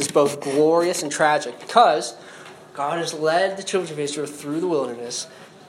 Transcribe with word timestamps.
is 0.00 0.08
both 0.08 0.40
glorious 0.40 1.02
and 1.02 1.10
tragic 1.10 1.58
because 1.60 2.16
God 2.74 2.98
has 2.98 3.14
led 3.14 3.56
the 3.56 3.62
children 3.62 3.92
of 3.92 3.98
Israel 3.98 4.26
through 4.26 4.60
the 4.60 4.68
wilderness. 4.68 5.26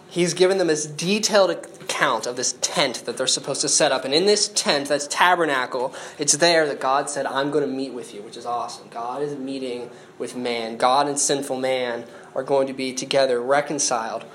He's 0.10 0.34
given 0.34 0.58
them 0.58 0.68
this 0.68 0.86
detailed 0.86 1.50
account 1.50 2.26
of 2.26 2.36
this 2.36 2.56
tent 2.62 3.04
that 3.06 3.18
they're 3.18 3.28
supposed 3.28 3.62
to 3.62 3.70
set 3.70 3.92
up. 3.92 4.06
And 4.06 4.14
in 4.14 4.26
this 4.26 4.48
tent, 4.48 4.88
that's 4.88 5.08
tabernacle, 5.08 5.94
it's 6.18 6.38
there 6.38 6.66
that 6.68 6.80
God 6.80 7.10
said, 7.10 7.26
I'm 7.26 7.52
going 7.52 7.68
to 7.68 7.72
meet 7.72 7.94
with 7.94 8.14
you, 8.14 8.22
which 8.22 8.38
is 8.38 8.46
awesome. 8.46 8.88
God 8.90 9.22
is 9.22 9.36
meeting 9.38 9.90
with 10.18 10.36
man. 10.36 10.78
God 10.78 11.08
and 11.08 11.20
sinful 11.20 11.60
man 11.60 12.06
are 12.34 12.44
going 12.44 12.68
to 12.68 12.74
be 12.74 12.94
together, 12.94 13.42
reconciled 13.42 14.26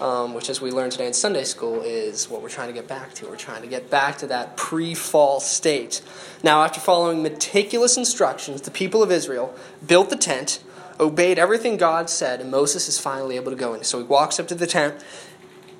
um, 0.00 0.34
which, 0.34 0.50
as 0.50 0.60
we 0.60 0.70
learned 0.70 0.92
today 0.92 1.06
in 1.06 1.12
Sunday 1.12 1.44
school, 1.44 1.80
is 1.82 2.28
what 2.28 2.42
we're 2.42 2.48
trying 2.48 2.68
to 2.68 2.74
get 2.74 2.86
back 2.86 3.14
to. 3.14 3.26
We're 3.26 3.36
trying 3.36 3.62
to 3.62 3.68
get 3.68 3.90
back 3.90 4.18
to 4.18 4.26
that 4.26 4.56
pre 4.56 4.94
fall 4.94 5.40
state. 5.40 6.02
Now, 6.42 6.62
after 6.62 6.80
following 6.80 7.22
meticulous 7.22 7.96
instructions, 7.96 8.62
the 8.62 8.70
people 8.70 9.02
of 9.02 9.10
Israel 9.10 9.54
built 9.86 10.10
the 10.10 10.16
tent, 10.16 10.62
obeyed 11.00 11.38
everything 11.38 11.76
God 11.76 12.10
said, 12.10 12.40
and 12.40 12.50
Moses 12.50 12.88
is 12.88 12.98
finally 12.98 13.36
able 13.36 13.50
to 13.50 13.56
go 13.56 13.74
in. 13.74 13.84
So 13.84 13.98
he 13.98 14.04
walks 14.04 14.38
up 14.38 14.48
to 14.48 14.54
the 14.54 14.66
tent, 14.66 15.02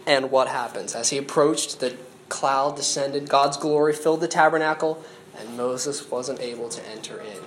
and 0.06 0.30
what 0.30 0.48
happens? 0.48 0.95
As 0.95 1.11
he 1.11 1.19
approached, 1.19 1.80
the 1.80 1.97
cloud 2.28 2.77
descended, 2.77 3.28
God's 3.28 3.56
glory 3.56 3.92
filled 3.92 4.20
the 4.20 4.28
tabernacle, 4.28 5.03
and 5.39 5.56
Moses 5.56 6.11
wasn't 6.11 6.41
able 6.41 6.69
to 6.70 6.89
enter 6.89 7.20
in. 7.20 7.42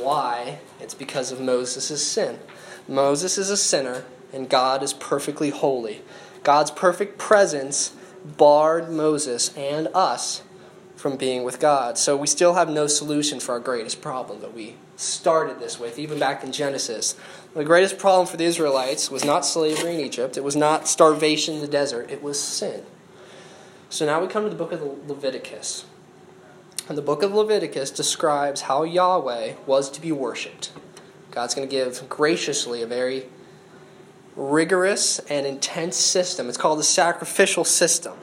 Why? 0.00 0.58
It's 0.80 0.94
because 0.94 1.32
of 1.32 1.40
Moses' 1.40 2.04
sin. 2.06 2.38
Moses 2.88 3.38
is 3.38 3.50
a 3.50 3.56
sinner, 3.56 4.04
and 4.32 4.48
God 4.48 4.82
is 4.82 4.92
perfectly 4.92 5.50
holy. 5.50 6.02
God's 6.42 6.70
perfect 6.70 7.18
presence 7.18 7.94
barred 8.24 8.90
Moses 8.90 9.56
and 9.56 9.88
us 9.94 10.42
from 10.96 11.16
being 11.16 11.42
with 11.42 11.58
God. 11.58 11.98
So 11.98 12.16
we 12.16 12.26
still 12.26 12.54
have 12.54 12.68
no 12.68 12.86
solution 12.86 13.40
for 13.40 13.52
our 13.52 13.60
greatest 13.60 14.00
problem 14.00 14.40
that 14.40 14.54
we 14.54 14.76
started 14.96 15.58
this 15.58 15.78
with, 15.78 15.98
even 15.98 16.18
back 16.18 16.44
in 16.44 16.52
Genesis. 16.52 17.16
The 17.54 17.64
greatest 17.64 17.98
problem 17.98 18.26
for 18.26 18.36
the 18.36 18.44
Israelites 18.44 19.10
was 19.10 19.24
not 19.24 19.44
slavery 19.44 19.94
in 19.94 20.00
Egypt, 20.00 20.36
it 20.36 20.44
was 20.44 20.56
not 20.56 20.86
starvation 20.86 21.56
in 21.56 21.60
the 21.60 21.66
desert, 21.66 22.10
it 22.10 22.22
was 22.22 22.40
sin. 22.40 22.84
So 23.90 24.06
now 24.06 24.20
we 24.22 24.28
come 24.28 24.44
to 24.44 24.48
the 24.48 24.56
book 24.56 24.72
of 24.72 24.80
Leviticus. 25.08 25.84
And 26.88 26.96
the 26.96 27.02
book 27.02 27.22
of 27.22 27.34
Leviticus 27.34 27.90
describes 27.90 28.62
how 28.62 28.84
Yahweh 28.84 29.54
was 29.66 29.90
to 29.90 30.00
be 30.00 30.12
worshiped. 30.12 30.72
God's 31.30 31.54
going 31.54 31.68
to 31.68 31.70
give 31.70 32.08
graciously 32.08 32.82
a 32.82 32.86
very 32.86 33.26
rigorous 34.36 35.18
and 35.20 35.46
intense 35.46 35.96
system. 35.96 36.48
It's 36.48 36.58
called 36.58 36.78
the 36.78 36.84
sacrificial 36.84 37.64
system. 37.64 38.14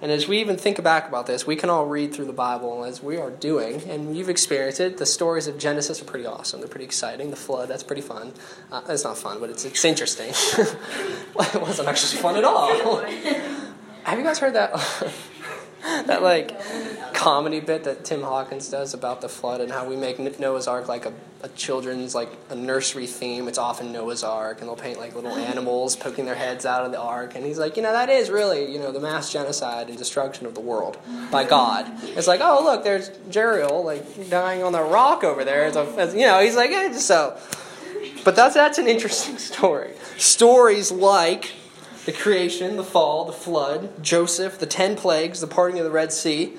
And 0.00 0.12
as 0.12 0.28
we 0.28 0.38
even 0.38 0.56
think 0.56 0.80
back 0.82 1.08
about 1.08 1.26
this, 1.26 1.44
we 1.44 1.56
can 1.56 1.70
all 1.70 1.86
read 1.86 2.14
through 2.14 2.26
the 2.26 2.32
Bible 2.32 2.84
as 2.84 3.02
we 3.02 3.16
are 3.16 3.30
doing, 3.30 3.82
and 3.88 4.16
you've 4.16 4.28
experienced 4.28 4.78
it. 4.78 4.98
The 4.98 5.06
stories 5.06 5.48
of 5.48 5.58
Genesis 5.58 6.00
are 6.00 6.04
pretty 6.04 6.24
awesome. 6.24 6.60
They're 6.60 6.68
pretty 6.68 6.84
exciting. 6.84 7.30
The 7.30 7.36
flood, 7.36 7.68
that's 7.68 7.82
pretty 7.82 8.02
fun. 8.02 8.32
Uh, 8.70 8.82
it's 8.88 9.02
not 9.02 9.18
fun, 9.18 9.40
but 9.40 9.50
it's, 9.50 9.64
it's 9.64 9.84
interesting. 9.84 10.28
it 10.58 11.60
wasn't 11.60 11.88
actually 11.88 12.22
fun 12.22 12.36
at 12.36 12.44
all. 12.44 12.68
Have 14.04 14.18
you 14.18 14.24
guys 14.24 14.38
heard 14.38 14.54
that? 14.54 14.72
that 15.82 16.22
like 16.22 17.14
comedy 17.14 17.60
bit 17.60 17.84
that 17.84 18.04
Tim 18.04 18.22
Hawkins 18.22 18.68
does 18.68 18.94
about 18.94 19.20
the 19.20 19.28
flood 19.28 19.60
and 19.60 19.70
how 19.70 19.88
we 19.88 19.96
make 19.96 20.18
Noah's 20.40 20.66
Ark 20.66 20.88
like 20.88 21.06
a, 21.06 21.12
a 21.42 21.48
children's 21.50 22.14
like 22.14 22.30
a 22.50 22.54
nursery 22.54 23.06
theme. 23.06 23.46
It's 23.46 23.58
often 23.58 23.92
Noah's 23.92 24.24
Ark, 24.24 24.60
and 24.60 24.68
they'll 24.68 24.76
paint 24.76 24.98
like 24.98 25.14
little 25.14 25.32
animals 25.50 25.94
poking 25.94 26.24
their 26.24 26.34
heads 26.34 26.66
out 26.66 26.84
of 26.84 26.90
the 26.90 27.00
ark. 27.00 27.34
And 27.36 27.44
he's 27.44 27.58
like, 27.58 27.76
you 27.76 27.82
know, 27.82 27.92
that 27.92 28.08
is 28.08 28.30
really 28.30 28.72
you 28.72 28.78
know 28.78 28.90
the 28.90 29.00
mass 29.00 29.32
genocide 29.32 29.88
and 29.88 29.96
destruction 29.96 30.46
of 30.46 30.54
the 30.54 30.60
world 30.60 30.98
by 31.30 31.44
God. 31.44 31.86
It's 32.02 32.26
like, 32.26 32.40
oh 32.42 32.60
look, 32.64 32.82
there's 32.82 33.10
Jeriel 33.30 33.84
like 33.84 34.30
dying 34.30 34.62
on 34.62 34.72
the 34.72 34.82
rock 34.82 35.22
over 35.22 35.44
there. 35.44 35.64
As 35.64 35.76
a, 35.76 35.82
as, 35.96 36.14
you 36.14 36.22
know, 36.22 36.40
he's 36.40 36.56
like, 36.56 36.70
eh, 36.70 36.92
so. 36.94 37.38
But 38.24 38.36
that's 38.36 38.54
that's 38.54 38.78
an 38.78 38.88
interesting 38.88 39.38
story. 39.52 39.92
Stories 40.16 40.90
like 40.90 41.52
the 42.08 42.14
creation, 42.14 42.78
the 42.78 42.82
fall, 42.82 43.26
the 43.26 43.34
flood, 43.34 44.02
Joseph, 44.02 44.58
the 44.58 44.64
ten 44.64 44.96
plagues, 44.96 45.42
the 45.42 45.46
parting 45.46 45.78
of 45.78 45.84
the 45.84 45.90
Red 45.90 46.10
Sea. 46.10 46.56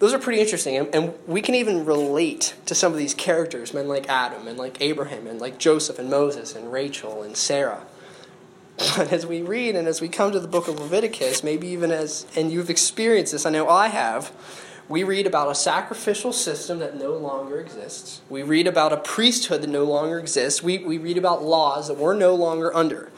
Those 0.00 0.12
are 0.12 0.18
pretty 0.18 0.40
interesting. 0.40 0.76
And, 0.76 0.92
and, 0.92 1.14
we 1.28 1.42
can 1.42 1.54
even 1.54 1.84
relate 1.84 2.56
to 2.66 2.74
some 2.74 2.90
of 2.90 2.98
these 2.98 3.14
characters, 3.14 3.72
men 3.72 3.86
like 3.86 4.08
Adam 4.08 4.48
and 4.48 4.58
like 4.58 4.78
Abraham 4.80 5.28
and 5.28 5.40
like 5.40 5.58
Joseph 5.58 6.00
and 6.00 6.10
Moses 6.10 6.56
and 6.56 6.72
Rachel 6.72 7.22
and 7.22 7.36
Sarah. 7.36 7.86
But 8.96 9.12
as 9.12 9.24
we 9.24 9.42
read 9.42 9.76
and 9.76 9.86
as 9.86 10.00
we 10.00 10.08
come 10.08 10.32
to 10.32 10.40
the 10.40 10.48
book 10.48 10.66
of 10.66 10.80
Leviticus, 10.80 11.44
maybe 11.44 11.68
even 11.68 11.92
as, 11.92 12.26
and 12.34 12.50
you've 12.50 12.68
experienced 12.68 13.30
this, 13.30 13.46
I 13.46 13.50
know 13.50 13.68
I 13.68 13.86
have, 13.86 14.32
we 14.88 15.04
read 15.04 15.28
about 15.28 15.52
a 15.52 15.54
sacrificial 15.54 16.32
system 16.32 16.80
that 16.80 16.96
no 16.96 17.12
longer 17.12 17.60
exists. 17.60 18.22
We 18.28 18.42
read 18.42 18.66
about 18.66 18.92
a 18.92 18.96
priesthood 18.96 19.62
that 19.62 19.70
no 19.70 19.84
longer 19.84 20.18
exists. 20.18 20.64
We, 20.64 20.78
we 20.78 20.98
read 20.98 21.16
about 21.16 21.44
laws 21.44 21.86
that 21.86 21.96
we're 21.96 22.16
no 22.16 22.34
longer 22.34 22.74
under. 22.74 23.12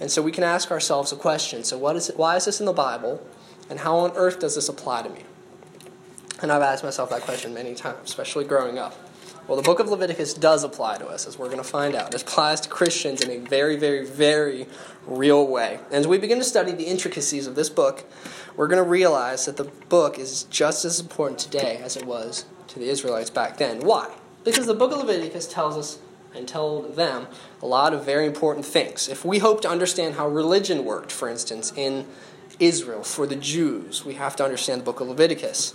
And 0.00 0.10
so 0.10 0.22
we 0.22 0.32
can 0.32 0.44
ask 0.44 0.70
ourselves 0.70 1.12
a 1.12 1.16
question. 1.16 1.64
So 1.64 1.78
what 1.78 1.96
is 1.96 2.08
it, 2.10 2.16
why 2.16 2.36
is 2.36 2.44
this 2.44 2.60
in 2.60 2.66
the 2.66 2.72
Bible? 2.72 3.24
And 3.70 3.80
how 3.80 3.96
on 3.96 4.12
earth 4.16 4.40
does 4.40 4.54
this 4.54 4.68
apply 4.68 5.02
to 5.02 5.08
me? 5.08 5.22
And 6.42 6.52
I've 6.52 6.62
asked 6.62 6.84
myself 6.84 7.10
that 7.10 7.22
question 7.22 7.54
many 7.54 7.74
times, 7.74 7.98
especially 8.04 8.44
growing 8.44 8.78
up. 8.78 8.96
Well, 9.46 9.56
the 9.56 9.62
book 9.62 9.78
of 9.78 9.88
Leviticus 9.88 10.32
does 10.32 10.64
apply 10.64 10.96
to 10.98 11.06
us, 11.06 11.26
as 11.26 11.38
we're 11.38 11.46
going 11.46 11.58
to 11.58 11.64
find 11.64 11.94
out. 11.94 12.14
It 12.14 12.22
applies 12.22 12.62
to 12.62 12.68
Christians 12.68 13.20
in 13.20 13.30
a 13.30 13.46
very, 13.46 13.76
very, 13.76 14.04
very 14.04 14.66
real 15.06 15.46
way. 15.46 15.80
And 15.86 15.96
as 15.96 16.06
we 16.06 16.16
begin 16.16 16.38
to 16.38 16.44
study 16.44 16.72
the 16.72 16.84
intricacies 16.84 17.46
of 17.46 17.54
this 17.54 17.68
book, 17.68 18.04
we're 18.56 18.68
going 18.68 18.82
to 18.82 18.88
realize 18.88 19.44
that 19.44 19.58
the 19.58 19.64
book 19.90 20.18
is 20.18 20.44
just 20.44 20.86
as 20.86 20.98
important 20.98 21.38
today 21.40 21.76
as 21.82 21.94
it 21.94 22.06
was 22.06 22.46
to 22.68 22.78
the 22.78 22.88
Israelites 22.88 23.28
back 23.28 23.58
then. 23.58 23.80
Why? 23.80 24.14
Because 24.44 24.66
the 24.66 24.74
book 24.74 24.92
of 24.92 24.98
Leviticus 24.98 25.46
tells 25.46 25.76
us 25.76 25.98
and 26.34 26.48
told 26.48 26.96
them 26.96 27.26
a 27.62 27.66
lot 27.66 27.94
of 27.94 28.04
very 28.04 28.26
important 28.26 28.66
things. 28.66 29.08
If 29.08 29.24
we 29.24 29.38
hope 29.38 29.60
to 29.62 29.68
understand 29.68 30.14
how 30.14 30.28
religion 30.28 30.84
worked, 30.84 31.12
for 31.12 31.28
instance, 31.28 31.72
in 31.76 32.06
Israel 32.58 33.02
for 33.02 33.26
the 33.26 33.36
Jews, 33.36 34.04
we 34.04 34.14
have 34.14 34.36
to 34.36 34.44
understand 34.44 34.80
the 34.80 34.84
book 34.84 35.00
of 35.00 35.08
Leviticus. 35.08 35.74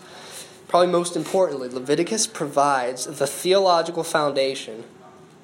Probably 0.68 0.92
most 0.92 1.16
importantly, 1.16 1.68
Leviticus 1.68 2.28
provides 2.28 3.06
the 3.06 3.26
theological 3.26 4.04
foundation. 4.04 4.84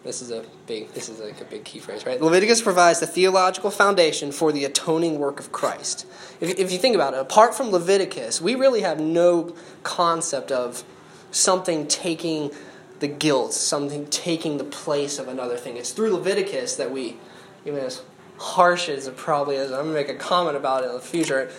This 0.04 0.22
is 0.22 0.30
a 0.30 0.46
big 0.68 0.94
this 0.94 1.10
is 1.10 1.20
like 1.20 1.42
a 1.42 1.46
big 1.46 1.64
key 1.64 1.80
phrase, 1.80 2.06
right? 2.06 2.22
Leviticus 2.22 2.62
provides 2.62 3.00
the 3.00 3.08
theological 3.08 3.72
foundation 3.72 4.32
for 4.32 4.52
the 4.52 4.66
atoning 4.66 5.18
work 5.18 5.40
of 5.40 5.52
Christ. 5.52 6.06
If, 6.40 6.60
if 6.60 6.72
you 6.72 6.78
think 6.78 6.94
about 6.94 7.16
it, 7.16 7.20
apart 7.20 7.56
from 7.56 7.72
Leviticus, 7.72 8.40
we 8.40 8.54
really 8.54 8.82
have 8.82 9.00
no 9.00 9.56
concept 9.82 10.52
of 10.52 10.84
something 11.32 11.88
taking 11.88 12.52
the 13.00 13.08
guilt, 13.08 13.54
something 13.54 14.08
taking 14.08 14.58
the 14.58 14.64
place 14.64 15.20
of 15.20 15.28
another 15.28 15.58
thing. 15.58 15.78
It's 15.78 15.92
through 15.92 16.14
Leviticus 16.14 16.76
that 16.78 16.92
we, 16.92 17.18
even 17.66 17.80
as 17.80 18.02
harsh 18.38 18.90
as 18.90 19.08
it 19.08 19.18
probably 19.18 19.56
is, 19.56 19.72
I'm 19.72 19.84
going 19.84 19.90
to 19.90 19.94
make 19.94 20.10
a 20.10 20.16
comment 20.16 20.58
about 20.58 20.84
it 20.84 20.88
in 20.88 20.94
the 20.94 21.02
future. 21.02 21.52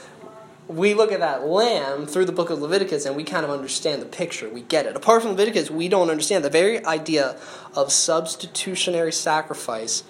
We 0.68 0.94
look 0.94 1.12
at 1.12 1.20
that 1.20 1.46
lamb 1.46 2.06
through 2.06 2.24
the 2.24 2.32
book 2.32 2.50
of 2.50 2.60
Leviticus 2.60 3.06
and 3.06 3.14
we 3.14 3.22
kind 3.22 3.44
of 3.44 3.50
understand 3.50 4.02
the 4.02 4.06
picture. 4.06 4.48
We 4.48 4.62
get 4.62 4.86
it. 4.86 4.96
Apart 4.96 5.22
from 5.22 5.32
Leviticus, 5.32 5.70
we 5.70 5.88
don't 5.88 6.10
understand. 6.10 6.44
The 6.44 6.50
very 6.50 6.84
idea 6.84 7.38
of 7.74 7.92
substitutionary 7.92 9.12
sacrifice 9.12 10.02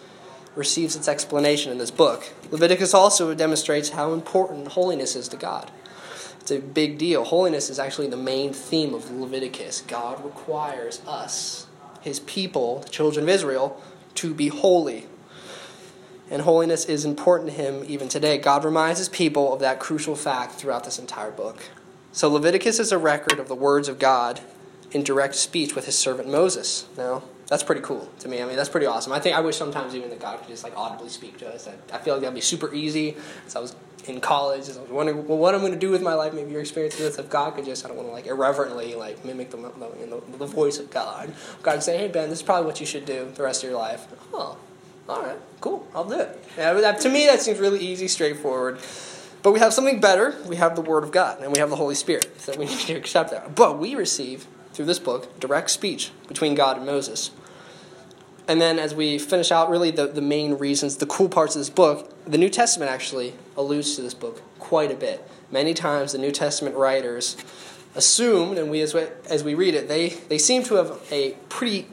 receives 0.55 0.97
its 0.97 1.09
explanation 1.09 1.71
in 1.71 1.79
this 1.79 1.91
book. 1.91 2.33
Leviticus 2.51 2.95
also 2.95 3.35
demonstrates 3.35 3.91
how 3.91 4.13
important 4.13 4.69
holiness 4.69 5.15
is 5.15 5.29
to 5.29 5.37
God. 5.37 5.71
It's 6.47 6.53
a 6.53 6.61
big 6.61 6.97
deal. 6.97 7.25
Holiness 7.25 7.69
is 7.71 7.81
actually 7.81 8.07
the 8.07 8.17
main 8.17 8.53
theme 8.53 8.95
of 8.95 9.11
Leviticus. 9.11 9.81
God 9.81 10.25
requires 10.25 11.03
us, 11.05 11.67
his 12.03 12.21
people, 12.21 12.83
the 12.83 12.89
children 12.89 13.25
of 13.25 13.29
Israel, 13.29 13.83
to 14.15 14.33
be 14.33 14.47
holy. 14.47 15.07
And 16.31 16.43
holiness 16.43 16.85
is 16.85 17.05
important 17.05 17.51
to 17.51 17.57
him 17.57 17.85
even 17.89 18.07
today. 18.07 18.39
God 18.39 18.65
reminds 18.65 19.01
his 19.01 19.09
people 19.09 19.53
of 19.53 19.59
that 19.59 19.81
crucial 19.81 20.15
fact 20.15 20.53
throughout 20.53 20.85
this 20.85 21.01
entire 21.01 21.33
book. 21.33 21.59
So 22.13 22.29
Leviticus 22.29 22.79
is 22.79 22.93
a 22.93 22.99
record 22.99 23.41
of 23.41 23.49
the 23.49 23.57
words 23.57 23.89
of 23.89 23.99
God 23.99 24.39
in 24.93 25.03
direct 25.03 25.35
speech 25.35 25.75
with 25.75 25.87
his 25.87 25.99
servant 25.99 26.29
Moses. 26.29 26.87
Now, 26.97 27.25
that's 27.49 27.65
pretty 27.65 27.81
cool 27.81 28.09
to 28.21 28.29
me. 28.29 28.41
I 28.41 28.47
mean, 28.47 28.55
that's 28.55 28.69
pretty 28.69 28.87
awesome. 28.87 29.13
I 29.13 29.19
think 29.19 29.37
I 29.37 29.41
wish 29.41 29.57
sometimes 29.57 29.97
even 29.97 30.11
that 30.11 30.21
God 30.21 30.39
could 30.39 30.49
just 30.49 30.63
like 30.63 30.77
audibly 30.77 31.09
speak 31.09 31.39
to 31.39 31.49
us. 31.49 31.67
I, 31.67 31.75
I 31.93 31.99
feel 31.99 32.15
like 32.15 32.21
that'd 32.21 32.37
be 32.37 32.41
super 32.41 32.73
easy. 32.73 33.17
So 33.49 33.59
I 33.59 33.63
was 33.63 33.75
in 34.07 34.21
college. 34.21 34.65
I 34.65 34.81
was 34.81 34.91
wondering 34.91 35.27
well, 35.27 35.39
what 35.39 35.55
I'm 35.55 35.61
going 35.61 35.73
to 35.73 35.79
do 35.79 35.91
with 35.91 36.03
my 36.03 36.15
life. 36.15 36.33
Maybe 36.33 36.51
your 36.51 36.61
experience 36.61 36.99
with 36.99 37.31
God 37.31 37.55
could 37.55 37.65
just, 37.65 37.85
I 37.85 37.89
don't 37.89 37.97
want 37.97 38.09
to 38.09 38.13
like 38.13 38.27
irreverently 38.27 38.95
like 38.95 39.25
mimic 39.25 39.51
the, 39.51 39.57
the, 39.57 40.39
the 40.39 40.47
voice 40.47 40.79
of 40.79 40.91
God. 40.91 41.33
God 41.63 41.83
say, 41.83 41.99
hey, 41.99 42.09
Ben, 42.09 42.31
this 42.31 42.41
is 42.41 42.43
probably 42.43 42.67
what 42.67 42.81
you 42.81 42.87
should 42.87 43.05
do 43.05 43.31
the 43.35 43.43
rest 43.43 43.65
of 43.65 43.71
your 43.71 43.79
life. 43.79 44.07
Oh, 44.33 44.57
all 45.09 45.23
right, 45.23 45.39
cool, 45.61 45.87
I'll 45.95 46.05
do 46.05 46.19
it. 46.19 46.45
Yeah, 46.59 46.73
that, 46.75 47.01
to 47.03 47.09
me, 47.09 47.27
that 47.27 47.41
seems 47.41 47.59
really 47.59 47.79
easy, 47.79 48.09
straightforward. 48.09 48.81
But 49.43 49.53
we 49.53 49.61
have 49.61 49.73
something 49.73 50.01
better. 50.01 50.35
We 50.47 50.57
have 50.57 50.75
the 50.75 50.83
Word 50.83 51.05
of 51.05 51.13
God, 51.13 51.41
and 51.41 51.53
we 51.53 51.61
have 51.61 51.71
the 51.71 51.77
Holy 51.77 51.95
Spirit. 51.95 52.41
So 52.41 52.57
we 52.57 52.65
need 52.65 52.81
to 52.81 52.95
accept 52.95 53.31
that. 53.31 53.55
But 53.55 53.79
we 53.79 53.95
receive, 53.95 54.49
through 54.73 54.87
this 54.87 54.99
book, 54.99 55.39
direct 55.39 55.71
speech 55.71 56.11
between 56.27 56.57
God 56.57 56.79
and 56.79 56.87
Moses. 56.87 57.31
And 58.49 58.61
then 58.61 58.79
as 58.79 58.95
we 58.95 59.19
finish 59.19 59.51
out, 59.51 59.71
really 59.71 59.91
the, 59.91 60.07
the 60.07 60.21
main 60.21 60.55
reasons, 60.55 60.97
the 60.97 61.07
cool 61.07 61.29
parts 61.29 61.57
of 61.57 61.61
this 61.61 61.71
book, 61.71 62.15
the 62.25 62.39
New 62.39 62.49
Testament 62.49 62.91
actually 62.91 63.35
alludes 63.57 63.97
to 63.97 64.03
this 64.03 64.15
book 64.15 64.41
quite 64.59 64.93
a 64.93 64.95
bit. 64.95 65.27
Many 65.51 65.75
times 65.75 66.13
the 66.13 66.19
New 66.19 66.31
Testament 66.31 66.77
writers 66.77 67.37
assumed, 67.95 68.59
and 68.59 68.71
we 68.71 68.81
as 68.83 68.95
we, 68.95 69.07
as 69.29 69.43
we 69.43 69.55
read 69.55 69.75
it, 69.75 69.89
they, 69.89 70.11
they 70.11 70.39
seem 70.39 70.63
to 70.65 70.75
have 70.75 71.01
a 71.11 71.33
pretty 71.49 71.89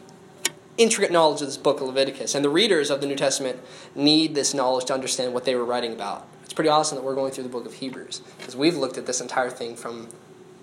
intricate 0.77 1.11
knowledge 1.11 1.41
of 1.41 1.47
this 1.47 1.57
book 1.57 1.81
of 1.81 1.87
Leviticus. 1.87 2.35
And 2.35 2.43
the 2.43 2.49
readers 2.49 2.89
of 2.89 3.01
the 3.01 3.07
New 3.07 3.15
Testament 3.15 3.59
need 3.95 4.35
this 4.35 4.53
knowledge 4.53 4.85
to 4.85 4.93
understand 4.93 5.33
what 5.33 5.45
they 5.45 5.55
were 5.55 5.65
writing 5.65 5.93
about. 5.93 6.27
It's 6.43 6.53
pretty 6.53 6.69
awesome 6.69 6.97
that 6.97 7.03
we're 7.03 7.15
going 7.15 7.31
through 7.31 7.45
the 7.45 7.49
book 7.49 7.65
of 7.65 7.73
Hebrews 7.73 8.21
because 8.37 8.55
we've 8.55 8.75
looked 8.75 8.97
at 8.97 9.05
this 9.05 9.21
entire 9.21 9.49
thing 9.49 9.75
from 9.75 10.09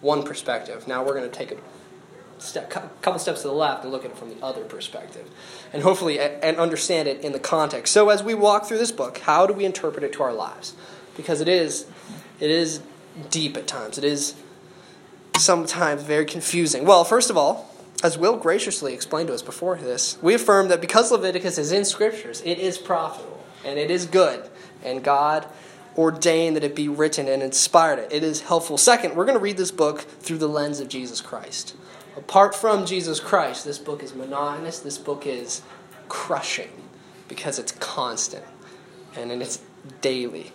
one 0.01 0.23
perspective. 0.23 0.87
Now 0.87 1.05
we're 1.05 1.15
going 1.15 1.31
to 1.31 1.37
take 1.37 1.53
a 1.53 1.57
step, 2.41 2.71
couple 2.71 3.19
steps 3.19 3.43
to 3.43 3.49
the 3.49 3.55
left 3.55 3.85
and 3.85 3.93
look 3.93 4.05
at 4.05 4.11
it 4.11 4.17
from 4.17 4.31
the 4.31 4.45
other 4.45 4.65
perspective, 4.65 5.29
and 5.73 5.83
hopefully 5.83 6.19
and 6.19 6.57
understand 6.57 7.09
it 7.09 7.21
in 7.21 7.33
the 7.33 7.39
context. 7.39 7.93
So 7.93 8.09
as 8.09 8.23
we 8.23 8.35
walk 8.35 8.67
through 8.67 8.79
this 8.79 8.93
book, 8.93 9.19
how 9.19 9.47
do 9.47 9.53
we 9.53 9.65
interpret 9.65 10.05
it 10.05 10.13
to 10.15 10.23
our 10.23 10.33
lives? 10.33 10.75
Because 11.17 11.41
it 11.41 11.49
is, 11.49 11.87
it 12.39 12.51
is 12.51 12.81
deep 13.31 13.57
at 13.57 13.67
times. 13.67 13.99
It 13.99 14.05
is 14.05 14.35
sometimes 15.37 16.03
very 16.03 16.25
confusing. 16.25 16.85
Well, 16.85 17.05
first 17.05 17.31
of 17.31 17.37
all, 17.37 17.75
as 18.03 18.17
Will 18.17 18.37
graciously 18.37 18.95
explained 18.95 19.29
to 19.29 19.35
us 19.35 19.43
before 19.43 19.77
this, 19.77 20.17
we 20.23 20.35
affirm 20.35 20.69
that 20.69 20.81
because 20.81 21.13
Leviticus 21.13 21.59
is 21.59 21.73
in 21.73 21.85
Scriptures, 21.85 22.41
it 22.45 22.59
is 22.59 22.79
profitable 22.79 23.45
and 23.65 23.79
it 23.79 23.91
is 23.91 24.07
good, 24.07 24.49
and 24.83 25.05
God 25.05 25.47
ordained 25.99 26.57
that 26.57 26.65
it 26.65 26.75
be 26.75 26.89
written 26.89 27.29
and 27.29 27.43
inspired 27.43 27.99
it. 27.99 28.13
It 28.13 28.23
is 28.23 28.43
helpful. 28.43 28.79
Second, 28.79 29.17
we're 29.17 29.27
going 29.27 29.37
to 29.37 29.43
read 29.43 29.59
this 29.59 29.71
book 29.71 30.01
through 30.01 30.39
the 30.39 30.49
lens 30.49 30.81
of 30.81 30.89
Jesus 30.89 31.21
Christ. 31.21 31.77
Apart 32.21 32.55
from 32.55 32.85
Jesus 32.85 33.19
Christ, 33.19 33.65
this 33.65 33.79
book 33.79 34.03
is 34.03 34.15
monotonous, 34.15 34.79
this 34.79 34.99
book 34.99 35.27
is 35.27 35.63
crushing 36.09 36.71
because 37.29 37.59
it's 37.59 37.73
constant 37.73 38.45
and 39.17 39.33
it's 39.33 39.61
daily. 40.03 40.53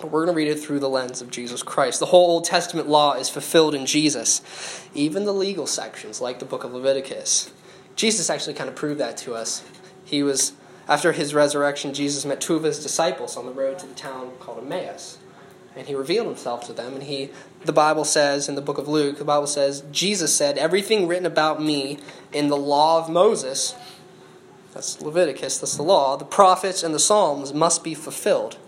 But 0.00 0.10
we're 0.10 0.26
going 0.26 0.34
to 0.34 0.36
read 0.36 0.48
it 0.48 0.60
through 0.60 0.80
the 0.80 0.88
lens 0.88 1.22
of 1.22 1.30
Jesus 1.30 1.62
Christ. 1.62 2.00
The 2.00 2.06
whole 2.06 2.30
Old 2.30 2.44
Testament 2.44 2.86
law 2.86 3.14
is 3.14 3.30
fulfilled 3.30 3.74
in 3.74 3.86
Jesus, 3.86 4.86
even 4.94 5.24
the 5.24 5.32
legal 5.32 5.66
sections, 5.66 6.20
like 6.20 6.38
the 6.38 6.44
book 6.44 6.64
of 6.64 6.74
Leviticus. 6.74 7.50
Jesus 7.96 8.28
actually 8.28 8.54
kind 8.54 8.68
of 8.68 8.76
proved 8.76 9.00
that 9.00 9.16
to 9.18 9.34
us. 9.34 9.64
He 10.04 10.22
was, 10.22 10.52
after 10.86 11.12
his 11.12 11.32
resurrection, 11.32 11.94
Jesus 11.94 12.26
met 12.26 12.42
two 12.42 12.56
of 12.56 12.62
his 12.62 12.82
disciples 12.82 13.38
on 13.38 13.46
the 13.46 13.52
road 13.52 13.78
to 13.78 13.86
the 13.86 13.94
town 13.94 14.32
called 14.38 14.58
Emmaus. 14.58 15.18
And 15.76 15.86
he 15.86 15.94
revealed 15.94 16.26
himself 16.28 16.66
to 16.66 16.72
them. 16.72 16.94
And 16.94 17.02
he, 17.02 17.30
the 17.64 17.72
Bible 17.72 18.04
says 18.04 18.48
in 18.48 18.54
the 18.54 18.62
book 18.62 18.78
of 18.78 18.86
Luke, 18.86 19.18
the 19.18 19.24
Bible 19.24 19.46
says, 19.46 19.82
Jesus 19.90 20.34
said, 20.34 20.56
Everything 20.56 21.08
written 21.08 21.26
about 21.26 21.60
me 21.60 21.98
in 22.32 22.48
the 22.48 22.56
law 22.56 22.98
of 23.02 23.10
Moses, 23.10 23.74
that's 24.72 25.00
Leviticus, 25.00 25.58
that's 25.58 25.76
the 25.76 25.82
law, 25.82 26.16
the 26.16 26.24
prophets 26.24 26.82
and 26.82 26.94
the 26.94 26.98
Psalms 26.98 27.52
must 27.52 27.82
be 27.82 27.94
fulfilled. 27.94 28.58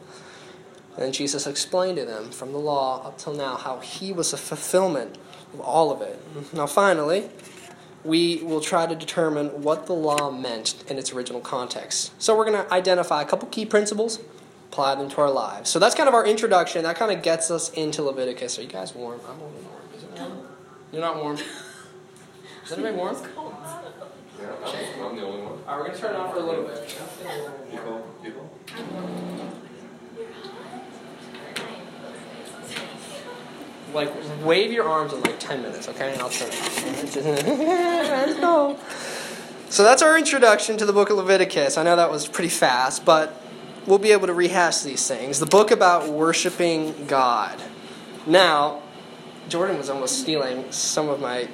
And 0.97 1.13
Jesus 1.13 1.47
explained 1.47 1.99
to 1.99 2.05
them 2.05 2.31
from 2.31 2.53
the 2.53 2.59
law 2.59 3.07
up 3.07 3.19
till 3.19 3.35
now 3.35 3.57
how 3.57 3.81
he 3.81 4.13
was 4.13 4.33
a 4.33 4.37
fulfillment 4.37 5.19
of 5.53 5.61
all 5.61 5.93
of 5.93 6.01
it. 6.01 6.19
Now, 6.55 6.67
finally, 6.67 7.29
we 8.03 8.43
will 8.43 8.61
try 8.61 8.87
to 8.87 8.95
determine 8.95 9.63
what 9.63 9.87
the 9.87 9.93
law 9.93 10.31
meant 10.31 10.83
in 10.89 10.99
its 10.99 11.13
original 11.13 11.41
context. 11.41 12.13
So, 12.23 12.37
we're 12.37 12.47
going 12.47 12.65
to 12.65 12.73
identify 12.73 13.21
a 13.21 13.25
couple 13.27 13.49
key 13.49 13.67
principles, 13.67 14.21
apply 14.71 14.95
them 14.95 15.09
to 15.11 15.21
our 15.21 15.31
lives. 15.31 15.71
So, 15.71 15.79
that's 15.79 15.95
kind 15.95 16.09
of 16.09 16.15
our 16.15 16.27
introduction. 16.27 16.83
That 16.83 16.97
kind 16.97 17.13
of 17.13 17.23
gets 17.23 17.51
us 17.51 17.71
into 17.73 18.03
Leviticus. 18.03 18.59
Are 18.59 18.63
you 18.63 18.69
guys 18.69 18.95
warm? 18.95 19.21
I'm 19.29 19.41
a 19.41 19.45
little 19.45 19.61
warm. 19.63 19.83
Is 19.97 20.03
it 20.03 20.11
warm? 20.11 20.47
You're 20.93 21.03
not 21.03 21.17
warm? 21.17 21.39
Is 22.65 22.73
anybody 22.73 22.97
warm? 22.97 23.17
It's 23.17 23.27
cold. 23.35 23.55
Yeah, 24.41 24.53
I'm 25.05 25.17
the 25.17 25.23
only 25.23 25.43
one. 25.43 25.59
All 25.67 25.79
right, 25.79 25.79
we're 25.79 25.87
going 25.87 25.93
to 25.93 25.99
turn 25.99 26.15
it 26.15 26.19
on 26.19 26.31
for 26.31 26.39
a 26.39 26.43
little 26.43 26.65
bit. 26.65 26.99
People, 27.71 28.07
people. 28.23 28.51
like 33.97 34.13
wave 34.45 34.71
your 34.71 34.89
arms 34.89 35.13
in 35.13 35.21
like 35.23 35.41
10 35.41 35.63
minutes, 35.63 35.89
okay? 35.89 36.13
And 36.13 36.21
I'll 36.21 36.29
turn 36.29 36.51
it 36.53 38.45
on. 38.45 38.77
so 39.71 39.83
that's 39.83 40.03
our 40.03 40.17
introduction 40.19 40.77
to 40.77 40.87
the 40.87 40.93
book 40.93 41.11
of 41.11 41.17
Leviticus. 41.17 41.77
I 41.77 41.83
know 41.83 41.97
that 41.97 42.11
was 42.11 42.29
pretty 42.29 42.51
fast, 42.51 43.05
but 43.05 43.43
we'll 43.87 43.99
be 43.99 44.13
able 44.13 44.27
to 44.27 44.35
rehash 44.35 44.81
these 44.81 45.07
things. 45.07 45.39
The 45.41 45.47
book 45.47 45.71
about 45.71 46.09
worshiping 46.09 47.07
God. 47.07 47.61
Now, 48.27 48.83
Jordan 49.49 49.79
was 49.79 49.89
almost 49.89 50.21
stealing 50.21 50.71
some 50.73 51.09
of 51.09 51.21
my 51.21 51.49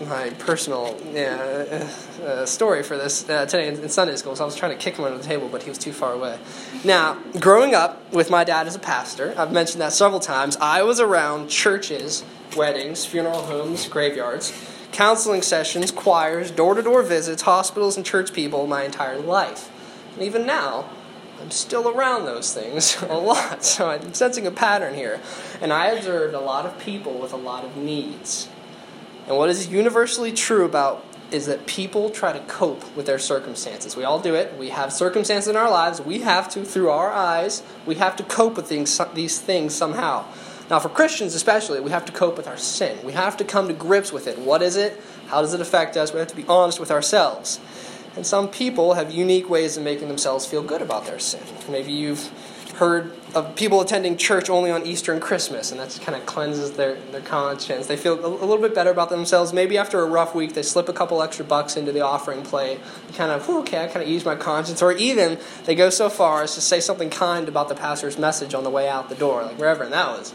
my 0.00 0.30
personal 0.30 0.98
yeah, 1.12 1.86
uh, 2.20 2.24
uh, 2.24 2.46
story 2.46 2.82
for 2.82 2.96
this 2.96 3.28
uh, 3.28 3.46
today 3.46 3.68
in, 3.68 3.78
in, 3.80 3.88
Sunday 3.88 4.16
school. 4.16 4.34
So 4.34 4.42
I 4.42 4.46
was 4.46 4.56
trying 4.56 4.72
to 4.72 4.76
kick 4.76 4.96
him 4.96 5.04
under 5.04 5.18
the 5.18 5.22
table, 5.22 5.48
but 5.48 5.62
he 5.62 5.68
was 5.68 5.78
too 5.78 5.92
far 5.92 6.12
away. 6.12 6.38
Now, 6.82 7.18
growing 7.38 7.74
up 7.74 8.12
with 8.12 8.28
my 8.28 8.42
dad 8.42 8.66
as 8.66 8.74
a 8.74 8.80
pastor, 8.80 9.32
I've 9.36 9.52
mentioned 9.52 9.80
that 9.80 9.92
several 9.92 10.18
times. 10.18 10.56
I 10.56 10.82
was 10.82 10.98
around 10.98 11.48
churches, 11.48 12.24
weddings, 12.56 13.04
funeral 13.04 13.42
homes, 13.42 13.86
graveyards, 13.86 14.52
counseling 14.90 15.42
sessions, 15.42 15.92
choirs, 15.92 16.50
door-to-door 16.50 17.02
visits, 17.02 17.42
hospitals, 17.42 17.96
and 17.96 18.04
church 18.04 18.32
people 18.32 18.66
my 18.66 18.82
entire 18.82 19.18
life. 19.18 19.70
And 20.14 20.22
even 20.22 20.46
now, 20.46 20.88
I'm 21.42 21.50
still 21.50 21.88
around 21.88 22.24
those 22.24 22.54
things 22.54 22.96
a 23.08 23.18
lot. 23.18 23.64
So 23.64 23.90
I'm 23.90 24.14
sensing 24.14 24.46
a 24.46 24.50
pattern 24.50 24.94
here. 24.94 25.20
And 25.60 25.72
I 25.72 25.88
observed 25.88 26.34
a 26.34 26.40
lot 26.40 26.64
of 26.64 26.78
people 26.78 27.18
with 27.18 27.32
a 27.32 27.36
lot 27.36 27.64
of 27.64 27.76
needs 27.76 28.48
and 29.26 29.36
what 29.36 29.48
is 29.48 29.68
universally 29.68 30.32
true 30.32 30.64
about 30.64 31.04
is 31.30 31.46
that 31.46 31.66
people 31.66 32.10
try 32.10 32.32
to 32.32 32.40
cope 32.40 32.94
with 32.94 33.06
their 33.06 33.18
circumstances. 33.18 33.96
We 33.96 34.04
all 34.04 34.18
do 34.18 34.34
it. 34.34 34.58
We 34.58 34.68
have 34.70 34.92
circumstances 34.92 35.48
in 35.48 35.56
our 35.56 35.70
lives. 35.70 36.00
We 36.00 36.20
have 36.20 36.50
to, 36.50 36.64
through 36.64 36.90
our 36.90 37.10
eyes, 37.10 37.62
we 37.86 37.94
have 37.94 38.16
to 38.16 38.22
cope 38.22 38.56
with 38.56 38.66
things, 38.66 39.00
these 39.14 39.40
things 39.40 39.74
somehow. 39.74 40.26
Now, 40.68 40.78
for 40.78 40.88
Christians 40.88 41.34
especially, 41.34 41.80
we 41.80 41.90
have 41.90 42.04
to 42.06 42.12
cope 42.12 42.36
with 42.36 42.46
our 42.46 42.56
sin. 42.56 42.98
We 43.04 43.12
have 43.12 43.36
to 43.38 43.44
come 43.44 43.68
to 43.68 43.74
grips 43.74 44.12
with 44.12 44.26
it. 44.26 44.38
What 44.38 44.60
is 44.60 44.76
it? 44.76 45.00
How 45.28 45.40
does 45.40 45.54
it 45.54 45.60
affect 45.60 45.96
us? 45.96 46.12
We 46.12 46.18
have 46.18 46.28
to 46.28 46.36
be 46.36 46.44
honest 46.46 46.78
with 46.78 46.90
ourselves. 46.90 47.58
And 48.16 48.26
some 48.26 48.48
people 48.48 48.94
have 48.94 49.10
unique 49.10 49.48
ways 49.48 49.76
of 49.76 49.82
making 49.82 50.08
themselves 50.08 50.44
feel 50.44 50.62
good 50.62 50.82
about 50.82 51.06
their 51.06 51.18
sin. 51.18 51.42
Maybe 51.68 51.92
you've 51.92 52.30
heard 52.74 53.12
of 53.34 53.54
people 53.54 53.80
attending 53.80 54.16
church 54.16 54.50
only 54.50 54.70
on 54.70 54.86
Easter 54.86 55.12
and 55.12 55.20
Christmas, 55.20 55.70
and 55.70 55.80
that 55.80 55.98
kind 56.02 56.16
of 56.16 56.26
cleanses 56.26 56.72
their, 56.72 56.94
their 57.12 57.20
conscience. 57.20 57.86
They 57.86 57.96
feel 57.96 58.22
a, 58.22 58.26
a, 58.26 58.46
little 58.46 58.58
bit 58.58 58.74
better 58.74 58.90
about 58.90 59.10
themselves. 59.10 59.52
Maybe 59.52 59.78
after 59.78 60.00
a 60.00 60.06
rough 60.06 60.34
week, 60.34 60.54
they 60.54 60.62
slip 60.62 60.88
a 60.88 60.92
couple 60.92 61.22
extra 61.22 61.44
bucks 61.44 61.76
into 61.76 61.92
the 61.92 62.00
offering 62.00 62.42
plate, 62.42 62.80
kind 63.14 63.30
of, 63.30 63.48
okay, 63.48 63.84
I 63.84 63.86
kind 63.86 64.02
of 64.02 64.08
ease 64.08 64.24
my 64.24 64.36
conscience. 64.36 64.82
Or 64.82 64.92
even 64.92 65.38
they 65.64 65.74
go 65.74 65.90
so 65.90 66.08
far 66.08 66.42
as 66.42 66.54
to 66.54 66.60
say 66.60 66.80
something 66.80 67.10
kind 67.10 67.48
about 67.48 67.68
the 67.68 67.74
pastor's 67.74 68.18
message 68.18 68.54
on 68.54 68.64
the 68.64 68.70
way 68.70 68.88
out 68.88 69.08
the 69.08 69.14
door, 69.14 69.42
like, 69.42 69.58
Reverend, 69.58 69.92
that 69.92 70.18
was. 70.18 70.34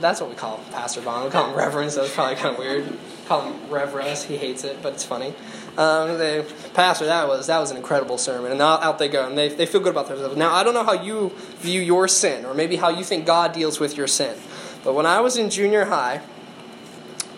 That's 0.00 0.20
what 0.20 0.30
we 0.30 0.36
call 0.36 0.60
Pastor 0.70 1.00
Bond. 1.02 1.26
We 1.26 1.30
call 1.30 1.50
him 1.50 1.56
Reverend, 1.56 1.90
so 1.90 2.04
it's 2.04 2.14
probably 2.14 2.36
kind 2.36 2.54
of 2.54 2.58
weird. 2.58 2.98
Call 3.26 3.42
him 3.42 3.70
Reverend. 3.70 4.16
He 4.18 4.36
hates 4.36 4.64
it, 4.64 4.82
but 4.82 4.94
it's 4.94 5.04
funny. 5.04 5.34
Um, 5.76 6.16
they, 6.16 6.44
Pastor, 6.74 7.06
that 7.06 7.28
was 7.28 7.46
that 7.48 7.58
was 7.58 7.70
an 7.70 7.76
incredible 7.76 8.18
sermon, 8.18 8.50
and 8.50 8.60
out 8.62 8.98
they 8.98 9.08
go, 9.08 9.26
and 9.26 9.36
they, 9.36 9.48
they 9.48 9.66
feel 9.66 9.80
good 9.80 9.92
about 9.92 10.08
themselves. 10.08 10.36
Now, 10.36 10.54
I 10.54 10.64
don't 10.64 10.74
know 10.74 10.84
how 10.84 10.94
you 10.94 11.32
view 11.58 11.80
your 11.80 12.08
sin, 12.08 12.44
or 12.46 12.54
maybe 12.54 12.76
how 12.76 12.88
you 12.88 13.04
think 13.04 13.26
God 13.26 13.52
deals 13.52 13.78
with 13.78 13.96
your 13.96 14.06
sin, 14.06 14.36
but 14.84 14.94
when 14.94 15.06
I 15.06 15.20
was 15.20 15.36
in 15.36 15.50
junior 15.50 15.84
high, 15.84 16.22